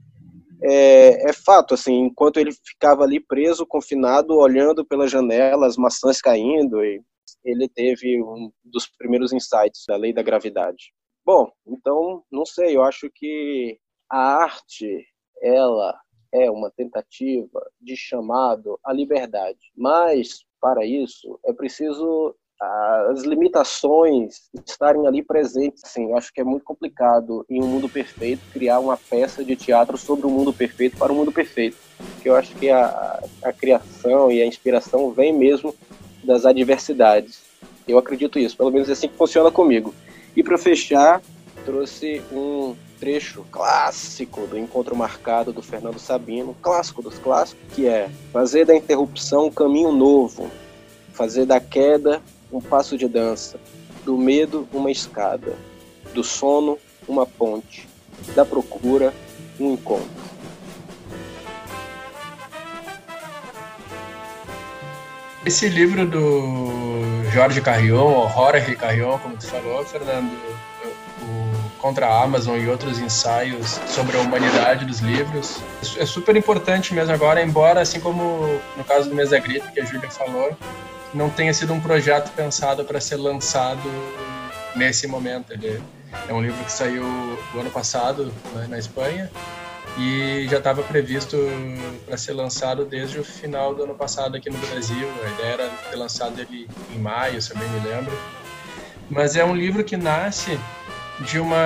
é, 0.63 1.29
é, 1.29 1.33
fato, 1.33 1.73
assim, 1.73 2.05
enquanto 2.05 2.39
ele 2.39 2.51
ficava 2.51 3.03
ali 3.03 3.19
preso, 3.19 3.65
confinado, 3.65 4.35
olhando 4.35 4.85
pela 4.85 5.07
janela, 5.07 5.67
as 5.67 5.77
maçãs 5.77 6.19
caindo, 6.19 6.83
e 6.83 7.01
ele 7.47 7.69
teve 7.69 8.21
um 8.21 8.51
dos 8.63 8.87
primeiros 8.87 9.31
insights 9.31 9.85
da 9.87 9.95
lei 9.95 10.13
da 10.13 10.21
gravidade. 10.21 10.91
Bom, 11.25 11.49
então, 11.65 12.23
não 12.31 12.45
sei, 12.45 12.75
eu 12.75 12.83
acho 12.83 13.09
que 13.13 13.79
a 14.11 14.43
arte, 14.43 15.05
ela 15.41 15.97
é 16.33 16.51
uma 16.51 16.69
tentativa 16.71 17.65
de 17.81 17.95
chamado 17.95 18.77
à 18.83 18.91
liberdade, 18.91 19.59
mas 19.75 20.45
para 20.59 20.85
isso 20.85 21.39
é 21.45 21.53
preciso 21.53 22.35
as 22.59 23.21
limitações 23.21 24.49
estarem 24.65 25.05
ali 25.05 25.23
presentes. 25.23 25.83
Assim, 25.83 26.09
eu 26.09 26.17
acho 26.17 26.33
que 26.33 26.41
é 26.41 26.43
muito 26.43 26.63
complicado 26.63 27.45
em 27.49 27.61
um 27.61 27.67
mundo 27.67 27.87
perfeito 27.87 28.41
criar 28.51 28.79
uma 28.79 28.97
peça 28.97 29.43
de 29.43 29.55
teatro 29.55 29.97
sobre 29.97 30.25
o 30.25 30.29
um 30.29 30.33
mundo 30.33 30.51
perfeito 30.51 30.97
para 30.97 31.11
o 31.11 31.15
um 31.15 31.19
mundo 31.19 31.31
perfeito. 31.31 31.77
Porque 32.13 32.29
eu 32.29 32.35
acho 32.35 32.55
que 32.55 32.69
a, 32.69 33.23
a 33.43 33.53
criação 33.53 34.31
e 34.31 34.41
a 34.41 34.45
inspiração 34.45 35.11
vem 35.11 35.31
mesmo 35.31 35.73
das 36.23 36.45
adversidades. 36.45 37.41
Eu 37.87 37.97
acredito 37.97 38.37
isso, 38.37 38.57
pelo 38.57 38.71
menos 38.71 38.89
é 38.89 38.93
assim 38.93 39.07
que 39.07 39.15
funciona 39.15 39.49
comigo. 39.49 39.93
E 40.35 40.43
para 40.43 40.57
fechar, 40.57 41.21
trouxe 41.65 42.21
um 42.31 42.75
trecho 42.99 43.45
clássico 43.51 44.47
do 44.47 44.57
Encontro 44.57 44.95
Marcado 44.95 45.53
do 45.53 45.61
Fernando 45.61 45.99
Sabino, 45.99 46.55
clássico 46.61 47.01
dos 47.01 47.17
clássicos, 47.19 47.63
que 47.73 47.87
é 47.87 48.09
fazer 48.31 48.65
da 48.65 48.75
interrupção 48.75 49.47
um 49.47 49.51
caminho 49.51 49.91
novo, 49.91 50.49
fazer 51.13 51.45
da 51.45 51.59
queda 51.59 52.21
um 52.51 52.59
passo 52.61 52.97
de 52.97 53.07
dança, 53.07 53.59
do 54.03 54.17
medo, 54.17 54.67
uma 54.73 54.91
escada, 54.91 55.55
do 56.13 56.23
sono, 56.23 56.77
uma 57.07 57.25
ponte, 57.25 57.87
da 58.35 58.45
procura, 58.45 59.13
um 59.59 59.73
encontro. 59.73 60.26
Esse 65.47 65.69
livro 65.69 66.05
do 66.05 67.23
Jorge 67.31 67.61
Carrion, 67.61 68.29
Jorge 68.29 68.75
Carrion, 68.75 69.17
como 69.19 69.37
tu 69.37 69.47
falou, 69.47 69.81
Fernando, 69.85 70.29
Contra 71.79 72.05
a 72.05 72.23
Amazon 72.23 72.59
e 72.59 72.67
outros 72.67 72.99
ensaios 72.99 73.79
sobre 73.87 74.17
a 74.17 74.19
humanidade 74.19 74.83
dos 74.83 74.99
livros, 74.99 75.61
é 75.97 76.05
super 76.05 76.35
importante 76.35 76.93
mesmo 76.93 77.13
agora, 77.13 77.41
embora, 77.41 77.79
assim 77.79 78.01
como 78.01 78.59
no 78.75 78.83
caso 78.83 79.07
do 79.07 79.15
Mesa 79.15 79.39
Gripe, 79.39 79.71
que 79.71 79.79
a 79.79 79.85
Júlia 79.85 80.11
falou, 80.11 80.51
não 81.13 81.29
tenha 81.29 81.53
sido 81.53 81.73
um 81.73 81.79
projeto 81.79 82.29
pensado 82.31 82.83
para 82.83 82.99
ser 82.99 83.15
lançado 83.15 83.89
nesse 84.75 85.07
momento. 85.07 85.53
Ele 85.53 85.81
é 86.27 86.33
um 86.33 86.41
livro 86.41 86.61
que 86.65 86.71
saiu 86.73 87.03
o 87.53 87.59
ano 87.59 87.69
passado 87.69 88.33
né, 88.53 88.67
na 88.67 88.77
Espanha 88.77 89.31
e 89.97 90.47
já 90.49 90.57
estava 90.57 90.83
previsto 90.83 91.37
para 92.05 92.17
ser 92.17 92.33
lançado 92.33 92.85
desde 92.85 93.19
o 93.19 93.23
final 93.23 93.73
do 93.73 93.83
ano 93.83 93.95
passado 93.95 94.37
aqui 94.37 94.49
no 94.49 94.57
Brasil. 94.59 95.07
A 95.25 95.29
ideia 95.29 95.53
era 95.53 95.69
ter 95.89 95.95
lançado 95.95 96.39
ele 96.39 96.67
em 96.93 96.99
maio, 96.99 97.41
se 97.41 97.51
eu 97.51 97.57
bem 97.57 97.67
me 97.69 97.79
lembro. 97.87 98.17
Mas 99.09 99.35
é 99.35 99.43
um 99.43 99.55
livro 99.55 99.83
que 99.83 99.97
nasce 99.97 100.59
de 101.21 101.39
uma 101.39 101.57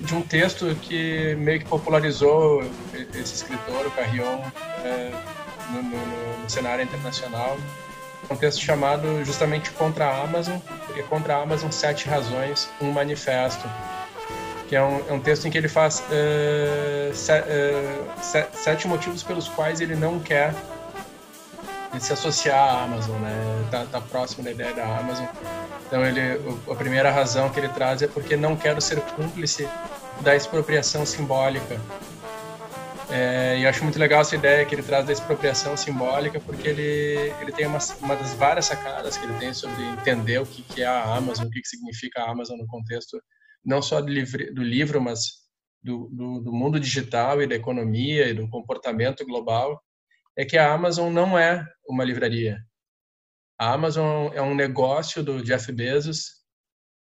de 0.00 0.14
um 0.14 0.22
texto 0.22 0.74
que 0.82 1.36
meio 1.36 1.60
que 1.60 1.66
popularizou 1.66 2.62
esse 3.14 3.34
escritor, 3.34 3.86
o 3.86 3.90
Carrion, 3.92 4.40
é, 4.84 5.12
no, 5.70 5.82
no, 5.82 6.42
no 6.42 6.50
cenário 6.50 6.82
internacional 6.82 7.56
um 8.30 8.36
texto 8.36 8.60
chamado 8.60 9.24
justamente 9.24 9.70
Contra 9.72 10.06
a 10.06 10.22
Amazon, 10.22 10.58
e 10.96 11.02
Contra 11.02 11.36
a 11.36 11.42
Amazon 11.42 11.70
Sete 11.70 12.08
Razões, 12.08 12.68
um 12.80 12.90
Manifesto, 12.90 13.68
que 14.68 14.76
é 14.76 14.82
um, 14.82 15.08
é 15.08 15.12
um 15.12 15.20
texto 15.20 15.46
em 15.46 15.50
que 15.50 15.58
ele 15.58 15.68
faz 15.68 16.00
uh, 16.00 17.14
se, 17.14 17.32
uh, 17.32 18.46
sete 18.52 18.88
motivos 18.88 19.22
pelos 19.22 19.48
quais 19.48 19.80
ele 19.80 19.94
não 19.94 20.18
quer 20.18 20.54
se 21.98 22.12
associar 22.12 22.58
à 22.58 22.82
Amazon, 22.82 23.20
né? 23.20 23.68
Tá, 23.70 23.86
tá, 23.86 24.00
próximo 24.00 24.42
da 24.42 24.50
ideia 24.50 24.74
da 24.74 24.98
Amazon. 24.98 25.26
Então 25.86 26.04
ele, 26.04 26.40
a 26.68 26.74
primeira 26.74 27.10
razão 27.10 27.50
que 27.50 27.60
ele 27.60 27.68
traz 27.68 28.02
é 28.02 28.08
porque 28.08 28.36
não 28.36 28.56
quero 28.56 28.80
ser 28.80 29.00
cúmplice 29.00 29.68
da 30.22 30.34
expropriação 30.34 31.06
simbólica 31.06 31.78
é, 33.10 33.58
e 33.58 33.62
eu 33.62 33.70
acho 33.70 33.82
muito 33.82 33.98
legal 33.98 34.22
essa 34.22 34.34
ideia 34.34 34.64
que 34.64 34.74
ele 34.74 34.82
traz 34.82 35.06
da 35.06 35.12
expropriação 35.12 35.76
simbólica, 35.76 36.40
porque 36.40 36.68
ele, 36.68 37.32
ele 37.40 37.52
tem 37.52 37.66
uma, 37.66 37.78
uma 38.00 38.16
das 38.16 38.32
várias 38.34 38.66
sacadas 38.66 39.16
que 39.16 39.24
ele 39.24 39.34
tem 39.34 39.52
sobre 39.52 39.82
entender 39.84 40.38
o 40.38 40.46
que, 40.46 40.62
que 40.62 40.82
é 40.82 40.86
a 40.86 41.14
Amazon, 41.14 41.46
o 41.46 41.50
que, 41.50 41.60
que 41.60 41.68
significa 41.68 42.22
a 42.22 42.30
Amazon 42.30 42.58
no 42.58 42.66
contexto 42.66 43.20
não 43.64 43.80
só 43.80 44.00
do, 44.00 44.06
do 44.06 44.62
livro, 44.62 45.00
mas 45.00 45.44
do, 45.82 46.08
do, 46.08 46.40
do, 46.40 46.52
mundo 46.52 46.80
digital 46.80 47.42
e 47.42 47.46
da 47.46 47.54
economia 47.54 48.28
e 48.28 48.34
do 48.34 48.48
comportamento 48.48 49.24
global, 49.24 49.82
é 50.36 50.44
que 50.44 50.56
a 50.56 50.72
Amazon 50.72 51.12
não 51.12 51.38
é 51.38 51.66
uma 51.88 52.04
livraria. 52.04 52.58
A 53.58 53.72
Amazon 53.72 54.32
é 54.34 54.42
um 54.42 54.54
negócio 54.54 55.22
do 55.22 55.42
Jeff 55.42 55.70
Bezos 55.70 56.44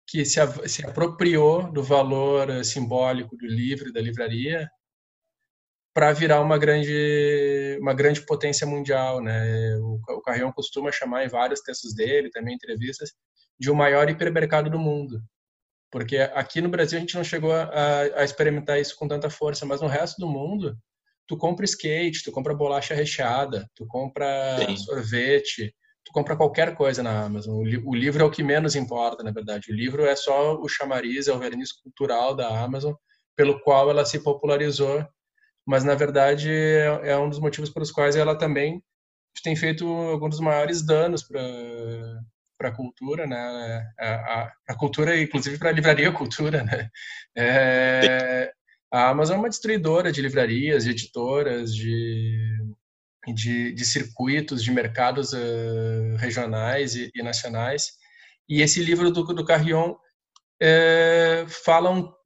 que 0.07 0.25
se, 0.25 0.39
se 0.67 0.85
apropriou 0.85 1.71
do 1.71 1.81
valor 1.81 2.63
simbólico 2.65 3.37
do 3.37 3.45
livro 3.45 3.93
da 3.93 4.01
livraria 4.01 4.69
para 5.93 6.11
virar 6.13 6.41
uma 6.41 6.57
grande 6.57 7.77
uma 7.81 7.93
grande 7.93 8.25
potência 8.25 8.65
mundial, 8.65 9.21
né? 9.21 9.75
O, 9.77 9.99
o 10.09 10.53
costuma 10.53 10.91
chamar 10.91 11.25
em 11.25 11.29
vários 11.29 11.61
textos 11.61 11.93
dele, 11.93 12.29
também 12.29 12.55
entrevistas, 12.55 13.11
de 13.59 13.69
o 13.69 13.75
maior 13.75 14.09
hipermercado 14.09 14.69
do 14.69 14.79
mundo, 14.79 15.21
porque 15.91 16.17
aqui 16.17 16.61
no 16.61 16.69
Brasil 16.69 16.97
a 16.97 17.01
gente 17.01 17.15
não 17.15 17.23
chegou 17.23 17.51
a, 17.51 18.01
a, 18.15 18.23
experimentar 18.23 18.79
isso 18.79 18.95
com 18.95 19.07
tanta 19.07 19.29
força, 19.29 19.65
mas 19.65 19.81
no 19.81 19.87
resto 19.87 20.19
do 20.19 20.27
mundo 20.27 20.77
tu 21.27 21.37
compra 21.37 21.65
skate, 21.65 22.23
tu 22.23 22.31
compra 22.31 22.53
bolacha 22.53 22.95
recheada, 22.95 23.67
tu 23.75 23.85
compra 23.87 24.57
Sim. 24.65 24.77
sorvete, 24.77 25.73
tu 26.03 26.11
compra 26.13 26.35
qualquer 26.35 26.75
coisa 26.75 27.03
na 27.03 27.23
Amazon. 27.23 27.57
O, 27.57 27.63
li 27.63 27.77
o, 27.77 27.93
livro 27.93 28.23
é 28.23 28.25
o 28.25 28.31
que 28.31 28.43
menos 28.43 28.75
importa, 28.75 29.23
na 29.23 29.31
verdade. 29.31 29.71
O 29.71 29.75
livro 29.75 30.05
é 30.05 30.15
só 30.15 30.59
o 30.59 30.67
chamariz, 30.67 31.27
é 31.27 31.33
o 31.33 31.39
verniz 31.39 31.71
cultural 31.71 32.35
da 32.35 32.63
Amazon, 32.63 32.93
pelo 33.35 33.59
qual 33.61 33.89
ela 33.89 34.05
se 34.05 34.19
popularizou 34.19 35.05
mas 35.65 35.83
na 35.83 35.95
verdade 35.95 36.49
é, 36.49 37.11
é 37.11 37.17
um 37.17 37.29
dos 37.29 37.39
motivos 37.39 37.69
pelos 37.69 37.91
quais 37.91 38.15
ela 38.15 38.37
também 38.37 38.83
tem 39.43 39.55
feito 39.55 39.87
alguns 39.87 40.31
dos 40.31 40.39
maiores 40.39 40.85
danos 40.85 41.23
para 41.23 41.41
para 42.61 42.69
a 42.69 42.75
cultura, 42.75 43.25
né? 43.25 43.91
A, 43.99 44.53
a, 44.69 44.75
cultura, 44.77 45.19
inclusive 45.19 45.57
para 45.57 45.69
a 45.69 45.73
livraria 45.73 46.11
cultura, 46.11 46.63
né? 46.63 46.89
É, 47.35 48.51
a 48.93 49.09
Amazon 49.09 49.37
é 49.37 49.39
uma 49.39 49.49
destruidora 49.49 50.11
de 50.11 50.21
livrarias, 50.21 50.83
de 50.83 50.91
editoras, 50.91 51.73
de, 51.73 52.59
de, 53.33 53.73
de 53.73 53.85
circuitos, 53.85 54.63
de 54.63 54.69
mercados 54.69 55.33
uh, 55.33 56.15
regionais 56.17 56.93
e, 56.95 57.09
e, 57.15 57.23
nacionais. 57.23 57.93
E 58.47 58.61
esse 58.61 58.79
livro 58.83 59.09
do, 59.09 59.23
do 59.23 59.45
Carrion 59.45 59.95
é, 60.61 61.43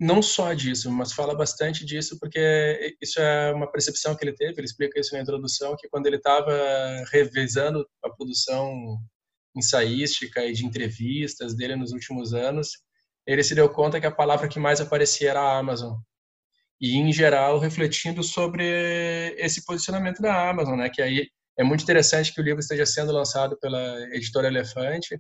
não 0.02 0.22
só 0.22 0.52
disso, 0.52 0.92
mas 0.92 1.14
fala 1.14 1.34
bastante 1.34 1.86
disso 1.86 2.20
porque 2.20 2.98
isso 3.02 3.22
é 3.22 3.54
uma 3.54 3.72
percepção 3.72 4.16
que 4.16 4.26
ele 4.26 4.36
teve. 4.36 4.60
Ele 4.60 4.66
explica 4.66 5.00
isso 5.00 5.16
na 5.16 5.22
introdução 5.22 5.78
que 5.78 5.88
quando 5.88 6.08
ele 6.08 6.18
estava 6.18 6.52
revisando 7.14 7.88
a 8.04 8.10
produção 8.10 9.00
ensaística 9.56 10.46
e 10.46 10.54
de 10.54 10.66
entrevistas 10.66 11.56
dele 11.56 11.76
nos 11.76 11.92
últimos 11.92 12.34
anos, 12.34 12.70
ele 13.26 13.44
se 13.44 13.56
deu 13.56 13.70
conta 13.70 14.00
que 14.00 14.06
a 14.06 14.12
palavra 14.12 14.48
que 14.48 14.60
mais 14.60 14.82
aparecia 14.82 15.32
era 15.32 15.42
a 15.42 15.58
Amazon. 15.58 15.96
E 16.80 16.98
em 16.98 17.12
geral 17.12 17.60
refletindo 17.60 18.22
sobre 18.24 18.66
esse 19.38 19.66
posicionamento 19.66 20.22
da 20.22 20.50
Amazon, 20.50 20.78
né? 20.78 20.90
Que 20.90 21.02
aí 21.02 21.28
é 21.58 21.64
muito 21.64 21.84
interessante 21.84 22.34
que 22.34 22.42
o 22.42 22.44
livro 22.44 22.60
esteja 22.60 22.86
sendo 22.86 23.14
lançado 23.14 23.58
pela 23.60 24.00
editora 24.14 24.48
Elefante 24.48 25.20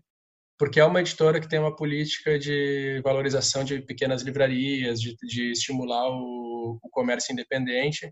porque 0.58 0.80
é 0.80 0.86
uma 0.86 1.02
editora 1.02 1.40
que 1.40 1.50
tem 1.50 1.60
uma 1.60 1.76
política 1.76 2.40
de 2.40 3.02
valorização 3.04 3.64
de 3.64 3.82
pequenas 3.82 4.22
livrarias, 4.22 5.02
de, 5.02 5.16
de 5.22 5.52
estimular 5.52 6.10
o, 6.10 6.80
o, 6.82 6.90
comércio 6.90 7.34
independente, 7.34 8.12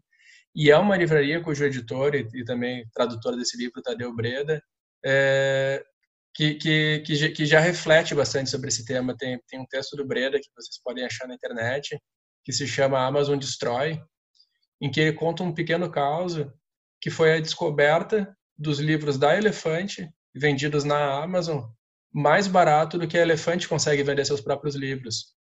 e 0.55 0.69
é 0.69 0.77
uma 0.77 0.97
livraria 0.97 1.41
cujo 1.41 1.63
editor 1.65 2.15
e, 2.15 2.27
e 2.33 2.43
também 2.43 2.85
tradutor 2.93 3.35
desse 3.35 3.57
livro, 3.57 3.81
Tadeu 3.81 4.13
Breda, 4.13 4.61
é, 5.05 5.83
que, 6.33 6.55
que, 6.55 6.99
que, 7.05 7.29
que, 7.29 7.45
já 7.45 7.59
reflete 7.59 8.15
bastante 8.15 8.49
sobre 8.49 8.69
esse 8.69 8.85
tema. 8.85 9.15
Tem, 9.15 9.39
tem 9.47 9.59
um 9.59 9.65
texto 9.65 9.95
do 9.95 10.05
Breda 10.05 10.39
que 10.39 10.49
vocês 10.55 10.81
podem 10.83 11.05
achar 11.05 11.27
na 11.27 11.35
internet, 11.35 11.99
que 12.43 12.51
se 12.51 12.67
chama 12.67 13.05
Amazon 13.05 13.37
Destroy, 13.37 14.01
em 14.81 14.89
que 14.89 14.99
ele 14.99 15.13
conta 15.13 15.43
um 15.43 15.53
pequeno 15.53 15.89
caso 15.89 16.51
que 16.99 17.09
foi 17.09 17.33
a 17.33 17.39
descoberta 17.39 18.35
dos 18.57 18.79
livros 18.79 19.17
da 19.17 19.37
Elefante 19.37 20.09
vendidos 20.33 20.83
na 20.83 21.23
Amazon 21.23 21.63
mais 22.11 22.47
barato 22.47 22.97
do 22.97 23.07
que 23.07 23.17
a 23.17 23.21
Elefante 23.21 23.67
consegue 23.67 24.03
vender 24.03 24.25
seus 24.25 24.41
próprios 24.41 24.75
livros. 24.75 25.33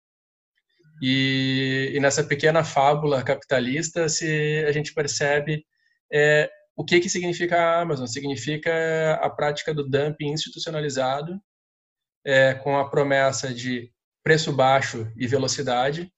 E, 1.01 1.91
e 1.93 1.99
nessa 1.99 2.23
pequena 2.23 2.63
fábula 2.63 3.23
capitalista, 3.23 4.09
se 4.09 4.63
a 4.67 4.71
gente 4.71 4.93
percebe 4.93 5.65
é, 6.11 6.49
o 6.75 6.83
que 6.83 6.99
que 6.99 7.09
significa 7.09 7.57
a 7.57 7.81
Amazon? 7.81 8.07
Significa 8.07 9.13
a 9.21 9.29
prática 9.29 9.73
do 9.73 9.87
dumping 9.87 10.31
institucionalizado 10.31 11.39
é, 12.25 12.53
com 12.55 12.77
a 12.77 12.89
promessa 12.89 13.53
de 13.53 13.91
preço 14.23 14.53
baixo 14.53 15.11
e 15.17 15.27
velocidade, 15.27 16.11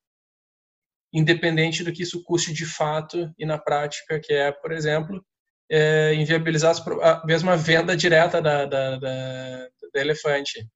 independente 1.12 1.84
do 1.84 1.92
que 1.92 2.04
isso 2.04 2.24
custe 2.24 2.54
de 2.54 2.66
fato 2.66 3.34
e 3.38 3.46
na 3.46 3.58
prática, 3.58 4.20
que 4.20 4.34
é, 4.34 4.52
por 4.52 4.72
exemplo, 4.72 5.26
é, 5.70 6.14
inviabilizar 6.14 6.76
a 7.02 7.26
mesma 7.26 7.58
venda 7.58 7.98
direta 7.98 8.42
da, 8.42 8.66
da, 8.66 8.98
da, 8.98 9.68
da 9.94 10.02
elefante. 10.02 10.68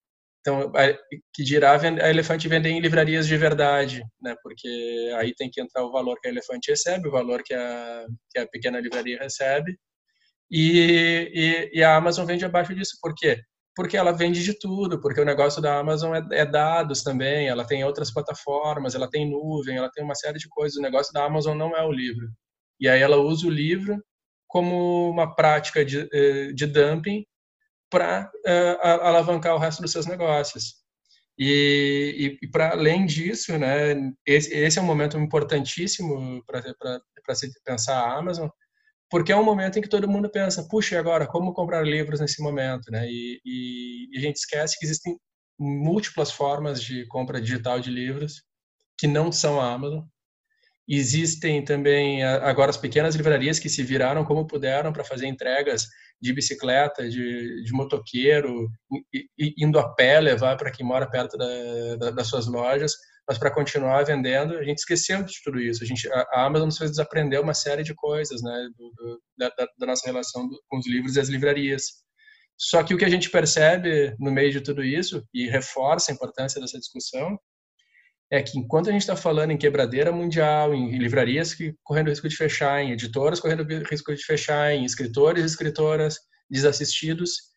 Então, 0.49 0.71
que 1.33 1.43
dirá 1.43 1.79
a 1.79 2.09
elefante 2.09 2.47
vender 2.47 2.69
em 2.69 2.79
livrarias 2.79 3.27
de 3.27 3.37
verdade, 3.37 4.03
né? 4.21 4.35
Porque 4.41 5.13
aí 5.17 5.33
tem 5.35 5.49
que 5.49 5.61
entrar 5.61 5.83
o 5.85 5.91
valor 5.91 6.19
que 6.19 6.27
a 6.27 6.31
elefante 6.31 6.71
recebe, 6.71 7.07
o 7.07 7.11
valor 7.11 7.43
que 7.43 7.53
a, 7.53 8.05
que 8.31 8.39
a 8.39 8.47
pequena 8.47 8.79
livraria 8.79 9.19
recebe, 9.19 9.77
e, 10.51 11.69
e, 11.73 11.79
e, 11.79 11.83
a 11.83 11.95
Amazon 11.95 12.25
vende 12.25 12.43
abaixo 12.43 12.73
disso. 12.73 12.97
Por 13.01 13.13
quê? 13.15 13.39
Porque 13.75 13.95
ela 13.95 14.11
vende 14.11 14.43
de 14.43 14.57
tudo, 14.59 14.99
porque 14.99 15.21
o 15.21 15.25
negócio 15.25 15.61
da 15.61 15.77
Amazon 15.77 16.15
é, 16.15 16.41
é, 16.41 16.45
dados 16.45 17.03
também, 17.03 17.47
ela 17.47 17.65
tem 17.65 17.83
outras 17.83 18.11
plataformas, 18.11 18.95
ela 18.95 19.09
tem 19.09 19.29
nuvem, 19.29 19.77
ela 19.77 19.91
tem 19.91 20.03
uma 20.03 20.15
série 20.15 20.39
de 20.39 20.49
coisas. 20.49 20.77
O 20.77 20.81
negócio 20.81 21.13
da 21.13 21.23
Amazon 21.25 21.55
não 21.55 21.75
é 21.77 21.85
o 21.85 21.91
livro. 21.91 22.27
E 22.79 22.89
aí 22.89 23.01
ela 23.01 23.17
usa 23.17 23.47
o 23.47 23.51
livro 23.51 24.03
como 24.47 25.09
uma 25.11 25.35
prática 25.35 25.85
de, 25.85 26.09
eh, 26.11 26.51
de 26.53 26.65
dumping 26.65 27.23
para 27.89 28.31
uh, 28.33 28.49
eh, 28.49 28.77
alavancar 28.81 29.55
o 29.55 29.57
resto 29.57 29.81
dos 29.81 29.91
seus 29.91 30.05
negócios. 30.05 30.75
E, 31.37 32.37
e, 32.41 32.45
e 32.45 32.49
para 32.49 32.71
além 32.71 33.05
disso, 33.05 33.57
né, 33.57 33.93
esse, 34.25 34.53
esse, 34.53 34.77
é 34.77 34.81
um 34.81 34.85
momento 34.85 35.17
importantíssimo 35.17 36.43
para 36.45 37.35
se 37.35 37.49
pensar 37.63 37.97
a 37.97 38.17
Amazon, 38.17 38.49
porque 39.09 39.31
é 39.31 39.35
um 39.35 39.43
momento 39.43 39.79
em 39.79 39.81
que 39.81 39.89
todo 39.89 40.07
mundo 40.07 40.29
pensa, 40.29 40.67
puxa, 40.69 40.95
e 40.95 40.97
agora, 40.97 41.25
como 41.25 41.53
comprar 41.53 41.83
livros 41.83 42.19
nesse 42.19 42.43
momento? 42.43 42.91
Né? 42.91 43.07
E, 43.09 43.41
e, 43.43 44.17
a 44.17 44.21
gente 44.21 44.35
esquece 44.35 44.77
que 44.77 44.85
existem 44.85 45.17
múltiplas 45.57 46.31
formas 46.31 46.81
de 46.81 47.05
compra 47.07 47.41
digital 47.41 47.79
de 47.79 47.89
livros 47.89 48.43
que 48.97 49.07
não 49.07 49.31
são 49.31 49.59
a 49.59 49.71
Amazon. 49.73 50.03
Existem 50.87 51.63
também 51.63 52.23
agora 52.23 52.69
as 52.69 52.77
pequenas 52.77 53.15
livrarias 53.15 53.59
que 53.59 53.69
se 53.69 53.83
viraram 53.83 54.25
como 54.25 54.47
puderam 54.47 54.91
para 54.91 55.03
fazer 55.03 55.27
entregas 55.27 55.87
de 56.21 56.33
bicicleta, 56.33 57.07
de, 57.09 57.63
de 57.63 57.71
motoqueiro, 57.71 58.69
indo 59.57 59.79
a 59.79 59.93
pé 59.93 60.19
levar 60.19 60.57
para 60.57 60.71
quem 60.71 60.85
mora 60.85 61.09
perto 61.09 61.37
da, 61.37 61.95
da, 61.97 62.11
das 62.11 62.27
suas 62.27 62.47
lojas, 62.47 62.93
mas 63.27 63.37
para 63.37 63.53
continuar 63.53 64.03
vendendo, 64.03 64.57
a 64.57 64.63
gente 64.63 64.79
esqueceu 64.79 65.23
de 65.23 65.33
tudo 65.43 65.59
isso. 65.59 65.83
A, 65.83 65.85
gente, 65.85 66.11
a 66.11 66.45
Amazon 66.45 66.65
nos 66.65 66.79
fez 66.79 66.89
desaprender 66.89 67.39
uma 67.39 67.53
série 67.53 67.83
de 67.83 67.93
coisas, 67.93 68.41
né, 68.41 68.67
do, 68.75 68.91
do, 68.97 69.21
da, 69.37 69.49
da, 69.77 69.85
nossa 69.85 70.07
relação 70.07 70.49
com 70.67 70.79
os 70.79 70.87
livros 70.87 71.15
e 71.15 71.19
as 71.19 71.29
livrarias. 71.29 71.83
Só 72.57 72.83
que 72.83 72.93
o 72.93 72.97
que 72.97 73.05
a 73.05 73.09
gente 73.09 73.29
percebe 73.29 74.15
no 74.19 74.31
meio 74.31 74.51
de 74.51 74.61
tudo 74.61 74.83
isso, 74.83 75.23
e 75.31 75.47
reforça 75.47 76.11
a 76.11 76.15
importância 76.15 76.59
dessa 76.59 76.79
discussão, 76.79 77.39
é 78.31 78.43
que 78.43 78.59
enquanto 78.59 78.89
a 78.89 78.91
gente 78.91 79.01
está 79.01 79.15
falando 79.15 79.51
em 79.51 79.57
quebradeira 79.57 80.11
mundial, 80.11 80.73
em 80.73 80.97
livrarias 80.97 81.53
que 81.53 81.73
correndo 81.83 82.09
risco 82.09 82.29
de 82.29 82.35
fechar, 82.35 82.81
em 82.81 82.91
editoras 82.91 83.39
correndo 83.39 83.63
risco 83.89 84.13
de 84.13 84.23
fechar, 84.23 84.71
em 84.71 84.85
escritores 84.85 85.43
e 85.43 85.45
escritoras 85.47 86.19
desassistidos, 86.49 87.49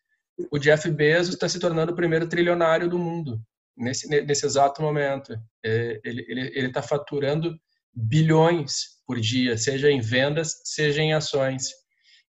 o 0.51 0.57
Jeff 0.57 0.89
Bezos 0.89 1.35
está 1.35 1.47
se 1.47 1.59
tornando 1.59 1.91
o 1.91 1.95
primeiro 1.95 2.27
trilionário 2.27 2.89
do 2.89 2.97
mundo 2.97 3.39
nesse, 3.77 4.07
nesse 4.07 4.45
exato 4.45 4.81
momento. 4.81 5.35
É, 5.63 5.99
ele 6.03 6.67
está 6.67 6.81
faturando 6.81 7.55
bilhões 7.93 8.93
por 9.05 9.19
dia, 9.19 9.57
seja 9.57 9.91
em 9.91 10.01
vendas, 10.01 10.61
seja 10.63 11.01
em 11.03 11.13
ações. 11.13 11.69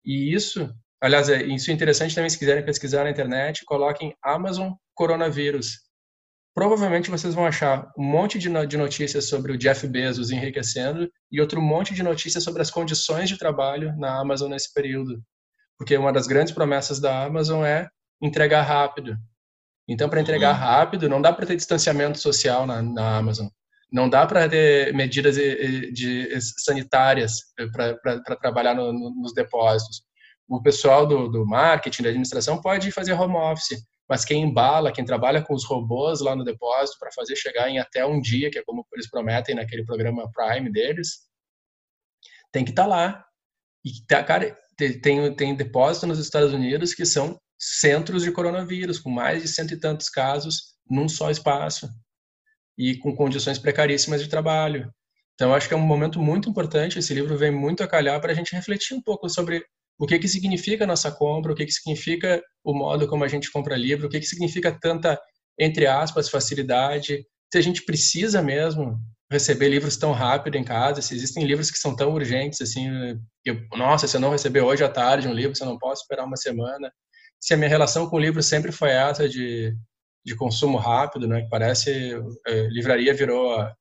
E 0.06 0.34
isso, 0.34 0.74
aliás, 1.02 1.28
é, 1.28 1.44
isso 1.44 1.70
é 1.70 1.74
interessante 1.74 2.16
também, 2.16 2.30
se 2.30 2.40
quiserem 2.40 2.64
pesquisar 2.64 3.04
na 3.04 3.10
internet, 3.10 3.66
coloquem 3.66 4.16
Amazon 4.24 4.72
coronavírus 4.94 5.89
provavelmente 6.54 7.10
vocês 7.10 7.34
vão 7.34 7.46
achar 7.46 7.92
um 7.98 8.04
monte 8.04 8.38
de, 8.40 8.50
notícias 8.50 9.30
sobre 9.30 9.52
o 9.52 9.58
Jeff 9.58 9.88
Bezos 9.88 10.32
enriquecendo 10.32 11.10
e 11.32 11.40
outro 11.40 11.62
monte 11.62 11.94
de 11.94 12.04
notícias 12.04 12.44
sobre 12.44 12.62
as 12.62 12.72
condições 12.72 13.30
de 13.30 13.38
trabalho 13.38 13.96
na 13.98 14.20
Amazon 14.20 14.50
nesse 14.50 14.74
período. 14.74 15.22
Porque 15.78 15.96
uma 15.98 16.12
das 16.12 16.28
grandes 16.28 16.54
promessas 16.54 17.00
da 17.00 17.24
Amazon 17.24 17.64
é 17.64 17.88
entregar 18.22 18.64
rápido. 18.64 19.18
Então, 19.88 20.10
para 20.10 20.22
entregar 20.22 20.54
uhum. 20.54 20.60
rápido, 20.60 21.10
não 21.10 21.22
dá 21.22 21.34
para 21.34 21.46
ter 21.46 21.56
distanciamento 21.56 22.20
social 22.20 22.68
na, 22.68 22.82
na 22.82 23.18
Amazon. 23.18 23.48
Não 23.92 24.08
dá 24.08 24.26
para 24.28 24.48
ter 24.48 24.94
medidas 24.94 25.36
de, 25.36 25.92
de 25.92 26.42
sanitárias 26.42 27.40
para 27.74 28.36
trabalhar 28.40 28.76
no, 28.76 28.94
no, 28.94 29.10
nos 29.16 29.34
depósitos. 29.34 30.04
O 30.48 30.62
pessoal 30.62 31.08
do, 31.08 31.28
do 31.28 31.46
marketing, 31.46 32.04
da 32.04 32.10
administração, 32.10 32.62
pode 32.62 32.92
fazer 32.92 33.14
home 33.14 33.36
office 33.36 33.84
mas 34.10 34.26
quem 34.26 34.42
embala, 34.42 34.92
quem 34.92 35.06
trabalha 35.06 35.42
com 35.42 35.54
os 35.54 35.64
robôs 35.64 36.20
lá 36.20 36.36
no 36.36 36.44
depósito 36.44 36.98
para 36.98 37.12
fazer 37.12 37.36
chegar 37.36 37.70
em 37.70 37.78
até 37.78 38.04
um 38.04 38.20
dia, 38.20 38.50
que 38.50 38.58
é 38.58 38.64
como 38.64 38.84
eles 38.92 39.08
prometem 39.08 39.54
naquele 39.54 39.86
programa 39.86 40.32
Prime 40.32 40.72
deles, 40.72 41.28
tem 42.52 42.66
que 42.66 42.72
estar 42.72 42.84
tá 42.84 42.90
lá. 42.90 43.26
E, 43.86 43.92
tá, 44.08 44.24
cara, 44.24 44.58
tem, 44.76 45.36
tem 45.36 45.56
depósito 45.56 46.08
nos 46.08 46.18
Estados 46.18 46.52
Unidos 46.52 46.96
que 46.96 47.06
são 47.06 47.40
centros 47.60 48.24
de 48.24 48.32
coronavírus, 48.32 48.98
com 49.00 49.12
mais 49.12 49.44
de 49.44 49.48
cento 49.48 49.74
e 49.74 49.80
tantos 49.80 50.10
casos 50.10 50.76
num 50.90 51.08
só 51.08 51.30
espaço 51.30 51.88
e 52.76 52.98
com 52.98 53.16
condições 53.16 53.60
precaríssimas 53.60 54.24
de 54.24 54.30
trabalho. 54.30 54.92
Então, 55.36 55.54
acho 55.54 55.68
que 55.68 55.74
é 55.74 55.78
um 55.78 55.82
momento 55.82 56.20
muito 56.20 56.50
importante. 56.50 56.98
Esse 56.98 57.14
livro 57.14 57.38
vem 57.38 57.52
muito 57.52 57.84
a 57.84 57.88
calhar 57.88 58.20
para 58.20 58.32
a 58.32 58.36
gente 58.36 58.56
refletir 58.56 58.96
um 58.96 59.02
pouco 59.02 59.30
sobre 59.30 59.64
o 60.00 60.08
que, 60.08 60.18
que 60.18 60.28
significa 60.30 60.88
nossa 60.88 61.12
compra, 61.12 61.52
o 61.52 61.56
que, 61.56 61.66
que 61.66 61.74
significa 61.74 62.42
o 62.64 62.74
modo 62.74 63.06
como 63.06 63.26
a 63.26 63.28
gente 63.28 63.52
compra 63.52 63.76
livro, 63.76 64.08
o 64.08 64.10
que, 64.10 64.20
que 64.20 64.26
significa 64.26 64.72
tanta, 64.72 65.20
entre 65.60 65.86
aspas, 65.86 66.30
facilidade, 66.30 67.26
se 67.52 67.58
a 67.58 67.62
gente 67.62 67.84
precisa 67.84 68.42
mesmo 68.42 68.98
receber 69.30 69.68
livros 69.68 69.98
tão 69.98 70.14
rápido 70.14 70.56
em 70.56 70.64
casa, 70.64 71.02
se 71.02 71.14
existem 71.14 71.44
livros 71.44 71.70
que 71.70 71.78
são 71.78 71.96
tão 71.96 72.14
urgentes, 72.14 72.62
assim, 72.62 72.88
nossa, 73.76 74.08
se 74.08 74.16
eu 74.16 74.22
não 74.22 74.32
receber 74.32 74.62
hoje 74.62 74.84
à 74.84 74.90
tarde 74.90 75.28
um 75.28 75.34
livro, 75.34 75.56
se 75.56 75.64
eu 75.64 75.68
não 75.68 75.78
posso 75.78 76.02
esperar 76.02 76.26
uma 76.26 76.38
semana, 76.38 76.92
se 77.40 77.54
a 77.54 77.58
minha 77.58 77.70
relação 77.70 78.10
com 78.10 78.16
o 78.16 78.20
livro 78.20 78.42
sempre 78.42 78.72
foi 78.72 78.92
essa 78.92 79.28
de, 79.28 79.76
de 80.26 80.36
consumo 80.36 80.78
rápido, 80.78 81.28
né, 81.28 81.42
que 81.42 81.50
parece, 81.50 82.16
é, 82.48 82.68
livraria 82.70 83.14
virou 83.14 83.54
a, 83.60 83.76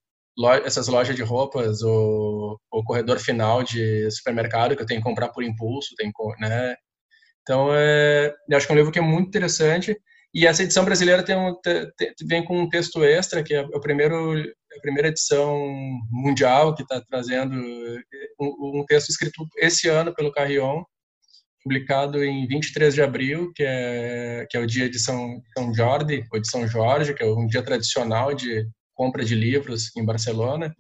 essas 0.64 0.88
lojas 0.88 1.16
de 1.16 1.22
roupas, 1.22 1.82
o, 1.82 2.58
o 2.70 2.84
corredor 2.84 3.18
final 3.18 3.62
de 3.62 4.10
supermercado 4.10 4.76
que 4.76 4.82
eu 4.82 4.86
tenho 4.86 5.00
que 5.00 5.08
comprar 5.08 5.28
por 5.28 5.42
impulso, 5.42 5.94
tem, 5.96 6.12
né? 6.38 6.76
Então, 7.42 7.70
é, 7.72 8.32
eu 8.48 8.56
acho 8.56 8.66
que 8.66 8.72
é 8.72 8.74
um 8.74 8.78
livro 8.78 8.92
que 8.92 8.98
é 8.98 9.02
muito 9.02 9.28
interessante. 9.28 9.96
E 10.34 10.46
essa 10.46 10.62
edição 10.62 10.84
brasileira 10.84 11.22
tem 11.22 11.34
um, 11.34 11.54
vem 12.28 12.44
com 12.44 12.60
um 12.60 12.68
texto 12.68 13.02
extra, 13.02 13.42
que 13.42 13.54
é 13.54 13.62
o 13.62 13.80
primeiro, 13.80 14.38
a 14.40 14.80
primeira 14.82 15.08
edição 15.08 15.58
mundial 16.10 16.74
que 16.74 16.82
está 16.82 17.00
trazendo 17.00 17.56
um, 18.38 18.80
um, 18.80 18.84
texto 18.86 19.08
escrito 19.08 19.46
esse 19.56 19.88
ano 19.88 20.14
pelo 20.14 20.30
Carrion, 20.30 20.84
publicado 21.64 22.22
em 22.22 22.46
23 22.46 22.94
de 22.94 23.02
abril, 23.02 23.50
que 23.54 23.64
é, 23.64 24.46
que 24.50 24.56
é 24.56 24.60
o 24.60 24.66
dia 24.66 24.88
de 24.88 24.98
São, 24.98 25.42
São 25.56 25.74
Jorge, 25.74 26.24
ou 26.30 26.40
de 26.40 26.50
São 26.50 26.68
Jorge, 26.68 27.14
que 27.14 27.22
é 27.22 27.26
um 27.26 27.46
dia 27.46 27.62
tradicional 27.62 28.34
de, 28.34 28.68
compra 28.98 29.24
de 29.24 29.36
livros 29.36 29.96
em 29.96 30.04
Barcelona. 30.04 30.74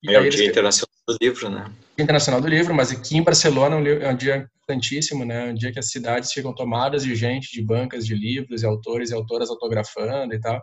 E 0.00 0.14
é 0.14 0.20
o 0.20 0.30
Dia 0.30 0.46
Internacional 0.46 0.94
do 1.08 1.18
Livro, 1.20 1.50
né? 1.50 1.64
Dia 1.96 2.04
Internacional 2.04 2.40
do 2.40 2.46
Livro, 2.46 2.72
mas 2.72 2.92
aqui 2.92 3.16
em 3.16 3.22
Barcelona 3.22 3.76
é 3.76 4.08
um 4.08 4.16
dia 4.16 4.48
importantíssimo, 4.62 5.24
né? 5.24 5.46
Um 5.46 5.54
dia 5.54 5.72
que 5.72 5.78
as 5.80 5.90
cidades 5.90 6.32
ficam 6.32 6.54
tomadas 6.54 7.02
de 7.02 7.16
gente, 7.16 7.50
de 7.50 7.60
bancas 7.60 8.06
de 8.06 8.14
livros, 8.14 8.62
e 8.62 8.66
autores 8.66 9.10
e 9.10 9.14
autoras 9.14 9.50
autografando 9.50 10.32
e 10.32 10.40
tal. 10.40 10.62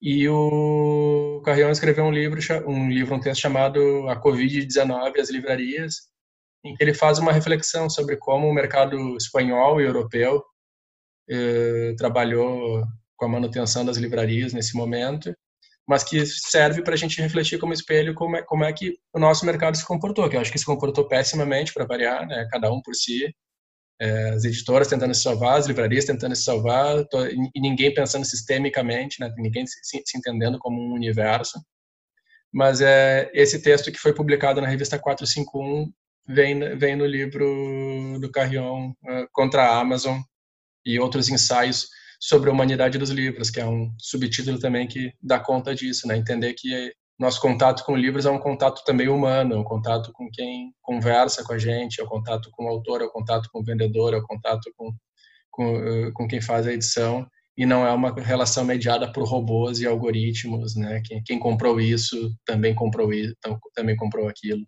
E 0.00 0.26
o 0.28 1.42
Carrião 1.44 1.70
escreveu 1.70 2.04
um 2.04 2.12
livro, 2.12 2.40
um 2.66 2.88
livro, 2.88 3.14
um 3.14 3.20
texto 3.20 3.42
chamado 3.42 4.08
A 4.08 4.18
Covid-19 4.18 5.16
e 5.16 5.20
as 5.20 5.28
Livrarias, 5.28 5.94
em 6.64 6.74
que 6.74 6.82
ele 6.82 6.94
faz 6.94 7.18
uma 7.18 7.32
reflexão 7.32 7.90
sobre 7.90 8.16
como 8.16 8.46
o 8.48 8.54
mercado 8.54 8.96
espanhol 9.16 9.78
e 9.78 9.84
europeu 9.84 10.42
eh, 11.28 11.94
trabalhou 11.98 12.82
com 13.16 13.26
a 13.26 13.28
manutenção 13.28 13.84
das 13.84 13.96
livrarias 13.98 14.52
nesse 14.52 14.76
momento 14.76 15.34
mas 15.88 16.04
que 16.04 16.24
serve 16.26 16.82
para 16.82 16.92
a 16.92 16.96
gente 16.98 17.20
refletir 17.22 17.58
como 17.58 17.72
espelho 17.72 18.14
como 18.14 18.36
é, 18.36 18.42
como 18.42 18.62
é 18.62 18.70
que 18.74 18.98
o 19.10 19.18
nosso 19.18 19.46
mercado 19.46 19.74
se 19.74 19.86
comportou, 19.86 20.28
que 20.28 20.36
eu 20.36 20.40
acho 20.40 20.52
que 20.52 20.58
se 20.58 20.66
comportou 20.66 21.08
pessimamente 21.08 21.72
para 21.72 21.86
variar, 21.86 22.26
né? 22.26 22.46
cada 22.52 22.70
um 22.70 22.82
por 22.82 22.94
si, 22.94 23.34
é, 23.98 24.28
as 24.28 24.44
editoras 24.44 24.86
tentando 24.86 25.14
se 25.14 25.22
salvar, 25.22 25.58
as 25.58 25.66
livrarias 25.66 26.04
tentando 26.04 26.36
se 26.36 26.42
salvar, 26.42 27.06
tô, 27.06 27.24
e 27.24 27.50
ninguém 27.56 27.92
pensando 27.94 28.26
sistemicamente, 28.26 29.18
né? 29.18 29.32
ninguém 29.38 29.66
se, 29.66 29.78
se, 29.82 30.18
entendendo 30.18 30.58
como 30.58 30.78
um 30.78 30.92
universo. 30.92 31.58
Mas 32.52 32.82
é, 32.82 33.30
esse 33.32 33.62
texto 33.62 33.90
que 33.90 33.98
foi 33.98 34.12
publicado 34.12 34.60
na 34.60 34.68
revista 34.68 34.98
451 34.98 35.90
vem, 36.26 36.76
vem 36.76 36.96
no 36.96 37.06
livro 37.06 38.18
do 38.20 38.30
Carrion 38.30 38.90
uh, 38.90 39.26
contra 39.32 39.64
a 39.64 39.80
Amazon 39.80 40.20
e 40.84 40.98
outros 40.98 41.30
ensaios 41.30 41.88
sobre 42.18 42.50
a 42.50 42.52
humanidade 42.52 42.98
dos 42.98 43.10
livros, 43.10 43.50
que 43.50 43.60
é 43.60 43.66
um 43.66 43.92
subtítulo 43.98 44.58
também 44.58 44.86
que 44.86 45.12
dá 45.22 45.38
conta 45.38 45.74
disso, 45.74 46.06
né? 46.06 46.16
Entender 46.16 46.54
que 46.54 46.92
nosso 47.18 47.40
contato 47.40 47.84
com 47.84 47.96
livros 47.96 48.26
é 48.26 48.30
um 48.30 48.38
contato 48.38 48.84
também 48.84 49.08
humano, 49.08 49.54
é 49.54 49.58
um 49.58 49.64
contato 49.64 50.12
com 50.12 50.28
quem 50.30 50.72
conversa 50.80 51.42
com 51.44 51.52
a 51.52 51.58
gente, 51.58 52.00
é 52.00 52.04
o 52.04 52.06
um 52.06 52.10
contato 52.10 52.48
com 52.52 52.64
o 52.64 52.68
autor, 52.68 53.00
é 53.00 53.04
o 53.04 53.08
um 53.08 53.12
contato 53.12 53.48
com 53.52 53.60
o 53.60 53.64
vendedor, 53.64 54.14
é 54.14 54.18
o 54.18 54.20
um 54.20 54.26
contato 54.26 54.72
com, 54.76 54.92
com, 55.50 56.12
com 56.12 56.28
quem 56.28 56.40
faz 56.40 56.66
a 56.66 56.72
edição, 56.72 57.26
e 57.56 57.66
não 57.66 57.84
é 57.84 57.92
uma 57.92 58.14
relação 58.14 58.64
mediada 58.64 59.12
por 59.12 59.24
robôs 59.24 59.80
e 59.80 59.86
algoritmos, 59.86 60.76
né? 60.76 61.02
Quem, 61.04 61.20
quem 61.24 61.38
comprou 61.40 61.80
isso 61.80 62.32
também 62.46 62.72
comprou 62.72 63.12
isso, 63.12 63.34
também 63.74 63.96
comprou 63.96 64.28
aquilo. 64.28 64.64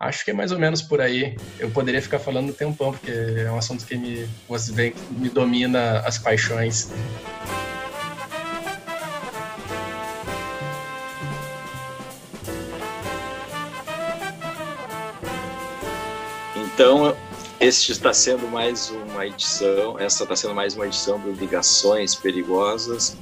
Acho 0.00 0.24
que 0.24 0.32
é 0.32 0.34
mais 0.34 0.50
ou 0.50 0.58
menos 0.58 0.82
por 0.82 1.00
aí. 1.00 1.36
Eu 1.58 1.70
poderia 1.70 2.02
ficar 2.02 2.18
falando 2.18 2.50
um 2.50 2.52
tempão, 2.52 2.92
porque 2.92 3.10
é 3.10 3.50
um 3.50 3.56
assunto 3.56 3.86
que 3.86 3.96
me, 3.96 4.28
me 5.10 5.28
domina 5.28 6.00
as 6.00 6.18
paixões. 6.18 6.90
Então, 16.56 17.16
este 17.60 17.92
está 17.92 18.12
sendo 18.12 18.48
mais 18.48 18.90
uma 18.90 19.26
edição, 19.26 19.96
essa 19.98 20.24
está 20.24 20.34
sendo 20.34 20.54
mais 20.54 20.74
uma 20.74 20.86
edição 20.86 21.20
do 21.20 21.30
Ligações 21.30 22.16
Perigosas, 22.16 23.16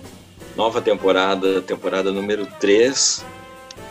nova 0.57 0.81
temporada, 0.81 1.61
temporada 1.61 2.11
número 2.11 2.47
3, 2.59 3.23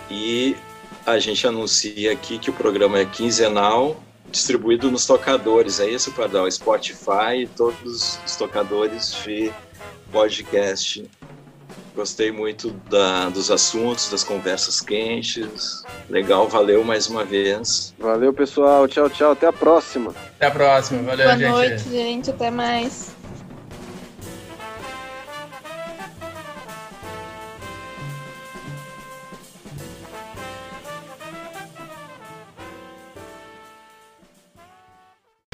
e 0.09 0.57
a 1.05 1.19
gente 1.19 1.45
anuncia 1.47 2.11
aqui 2.11 2.37
que 2.37 2.49
o 2.49 2.53
programa 2.53 2.99
é 2.99 3.05
quinzenal, 3.05 4.01
distribuído 4.29 4.89
nos 4.89 5.05
tocadores, 5.05 5.79
é 5.79 5.89
isso, 5.89 6.11
Pardal? 6.11 6.49
Spotify 6.49 7.41
e 7.43 7.47
todos 7.47 8.19
os 8.25 8.35
tocadores 8.35 9.15
de 9.23 9.51
podcast 10.11 11.09
Gostei 11.93 12.31
muito 12.31 12.71
da, 12.89 13.29
dos 13.29 13.51
assuntos, 13.51 14.09
das 14.09 14.23
conversas 14.23 14.79
quentes. 14.79 15.83
Legal, 16.09 16.47
valeu 16.47 16.83
mais 16.85 17.07
uma 17.07 17.25
vez. 17.25 17.93
Valeu, 17.99 18.33
pessoal. 18.33 18.87
Tchau, 18.87 19.09
tchau. 19.09 19.31
Até 19.31 19.47
a 19.47 19.53
próxima. 19.53 20.13
Até 20.35 20.45
a 20.47 20.51
próxima. 20.51 21.01
Valeu, 21.03 21.25
Boa 21.25 21.37
gente. 21.37 21.49
noite, 21.49 21.89
gente. 21.89 22.29
Até 22.29 22.49
mais. 22.49 23.20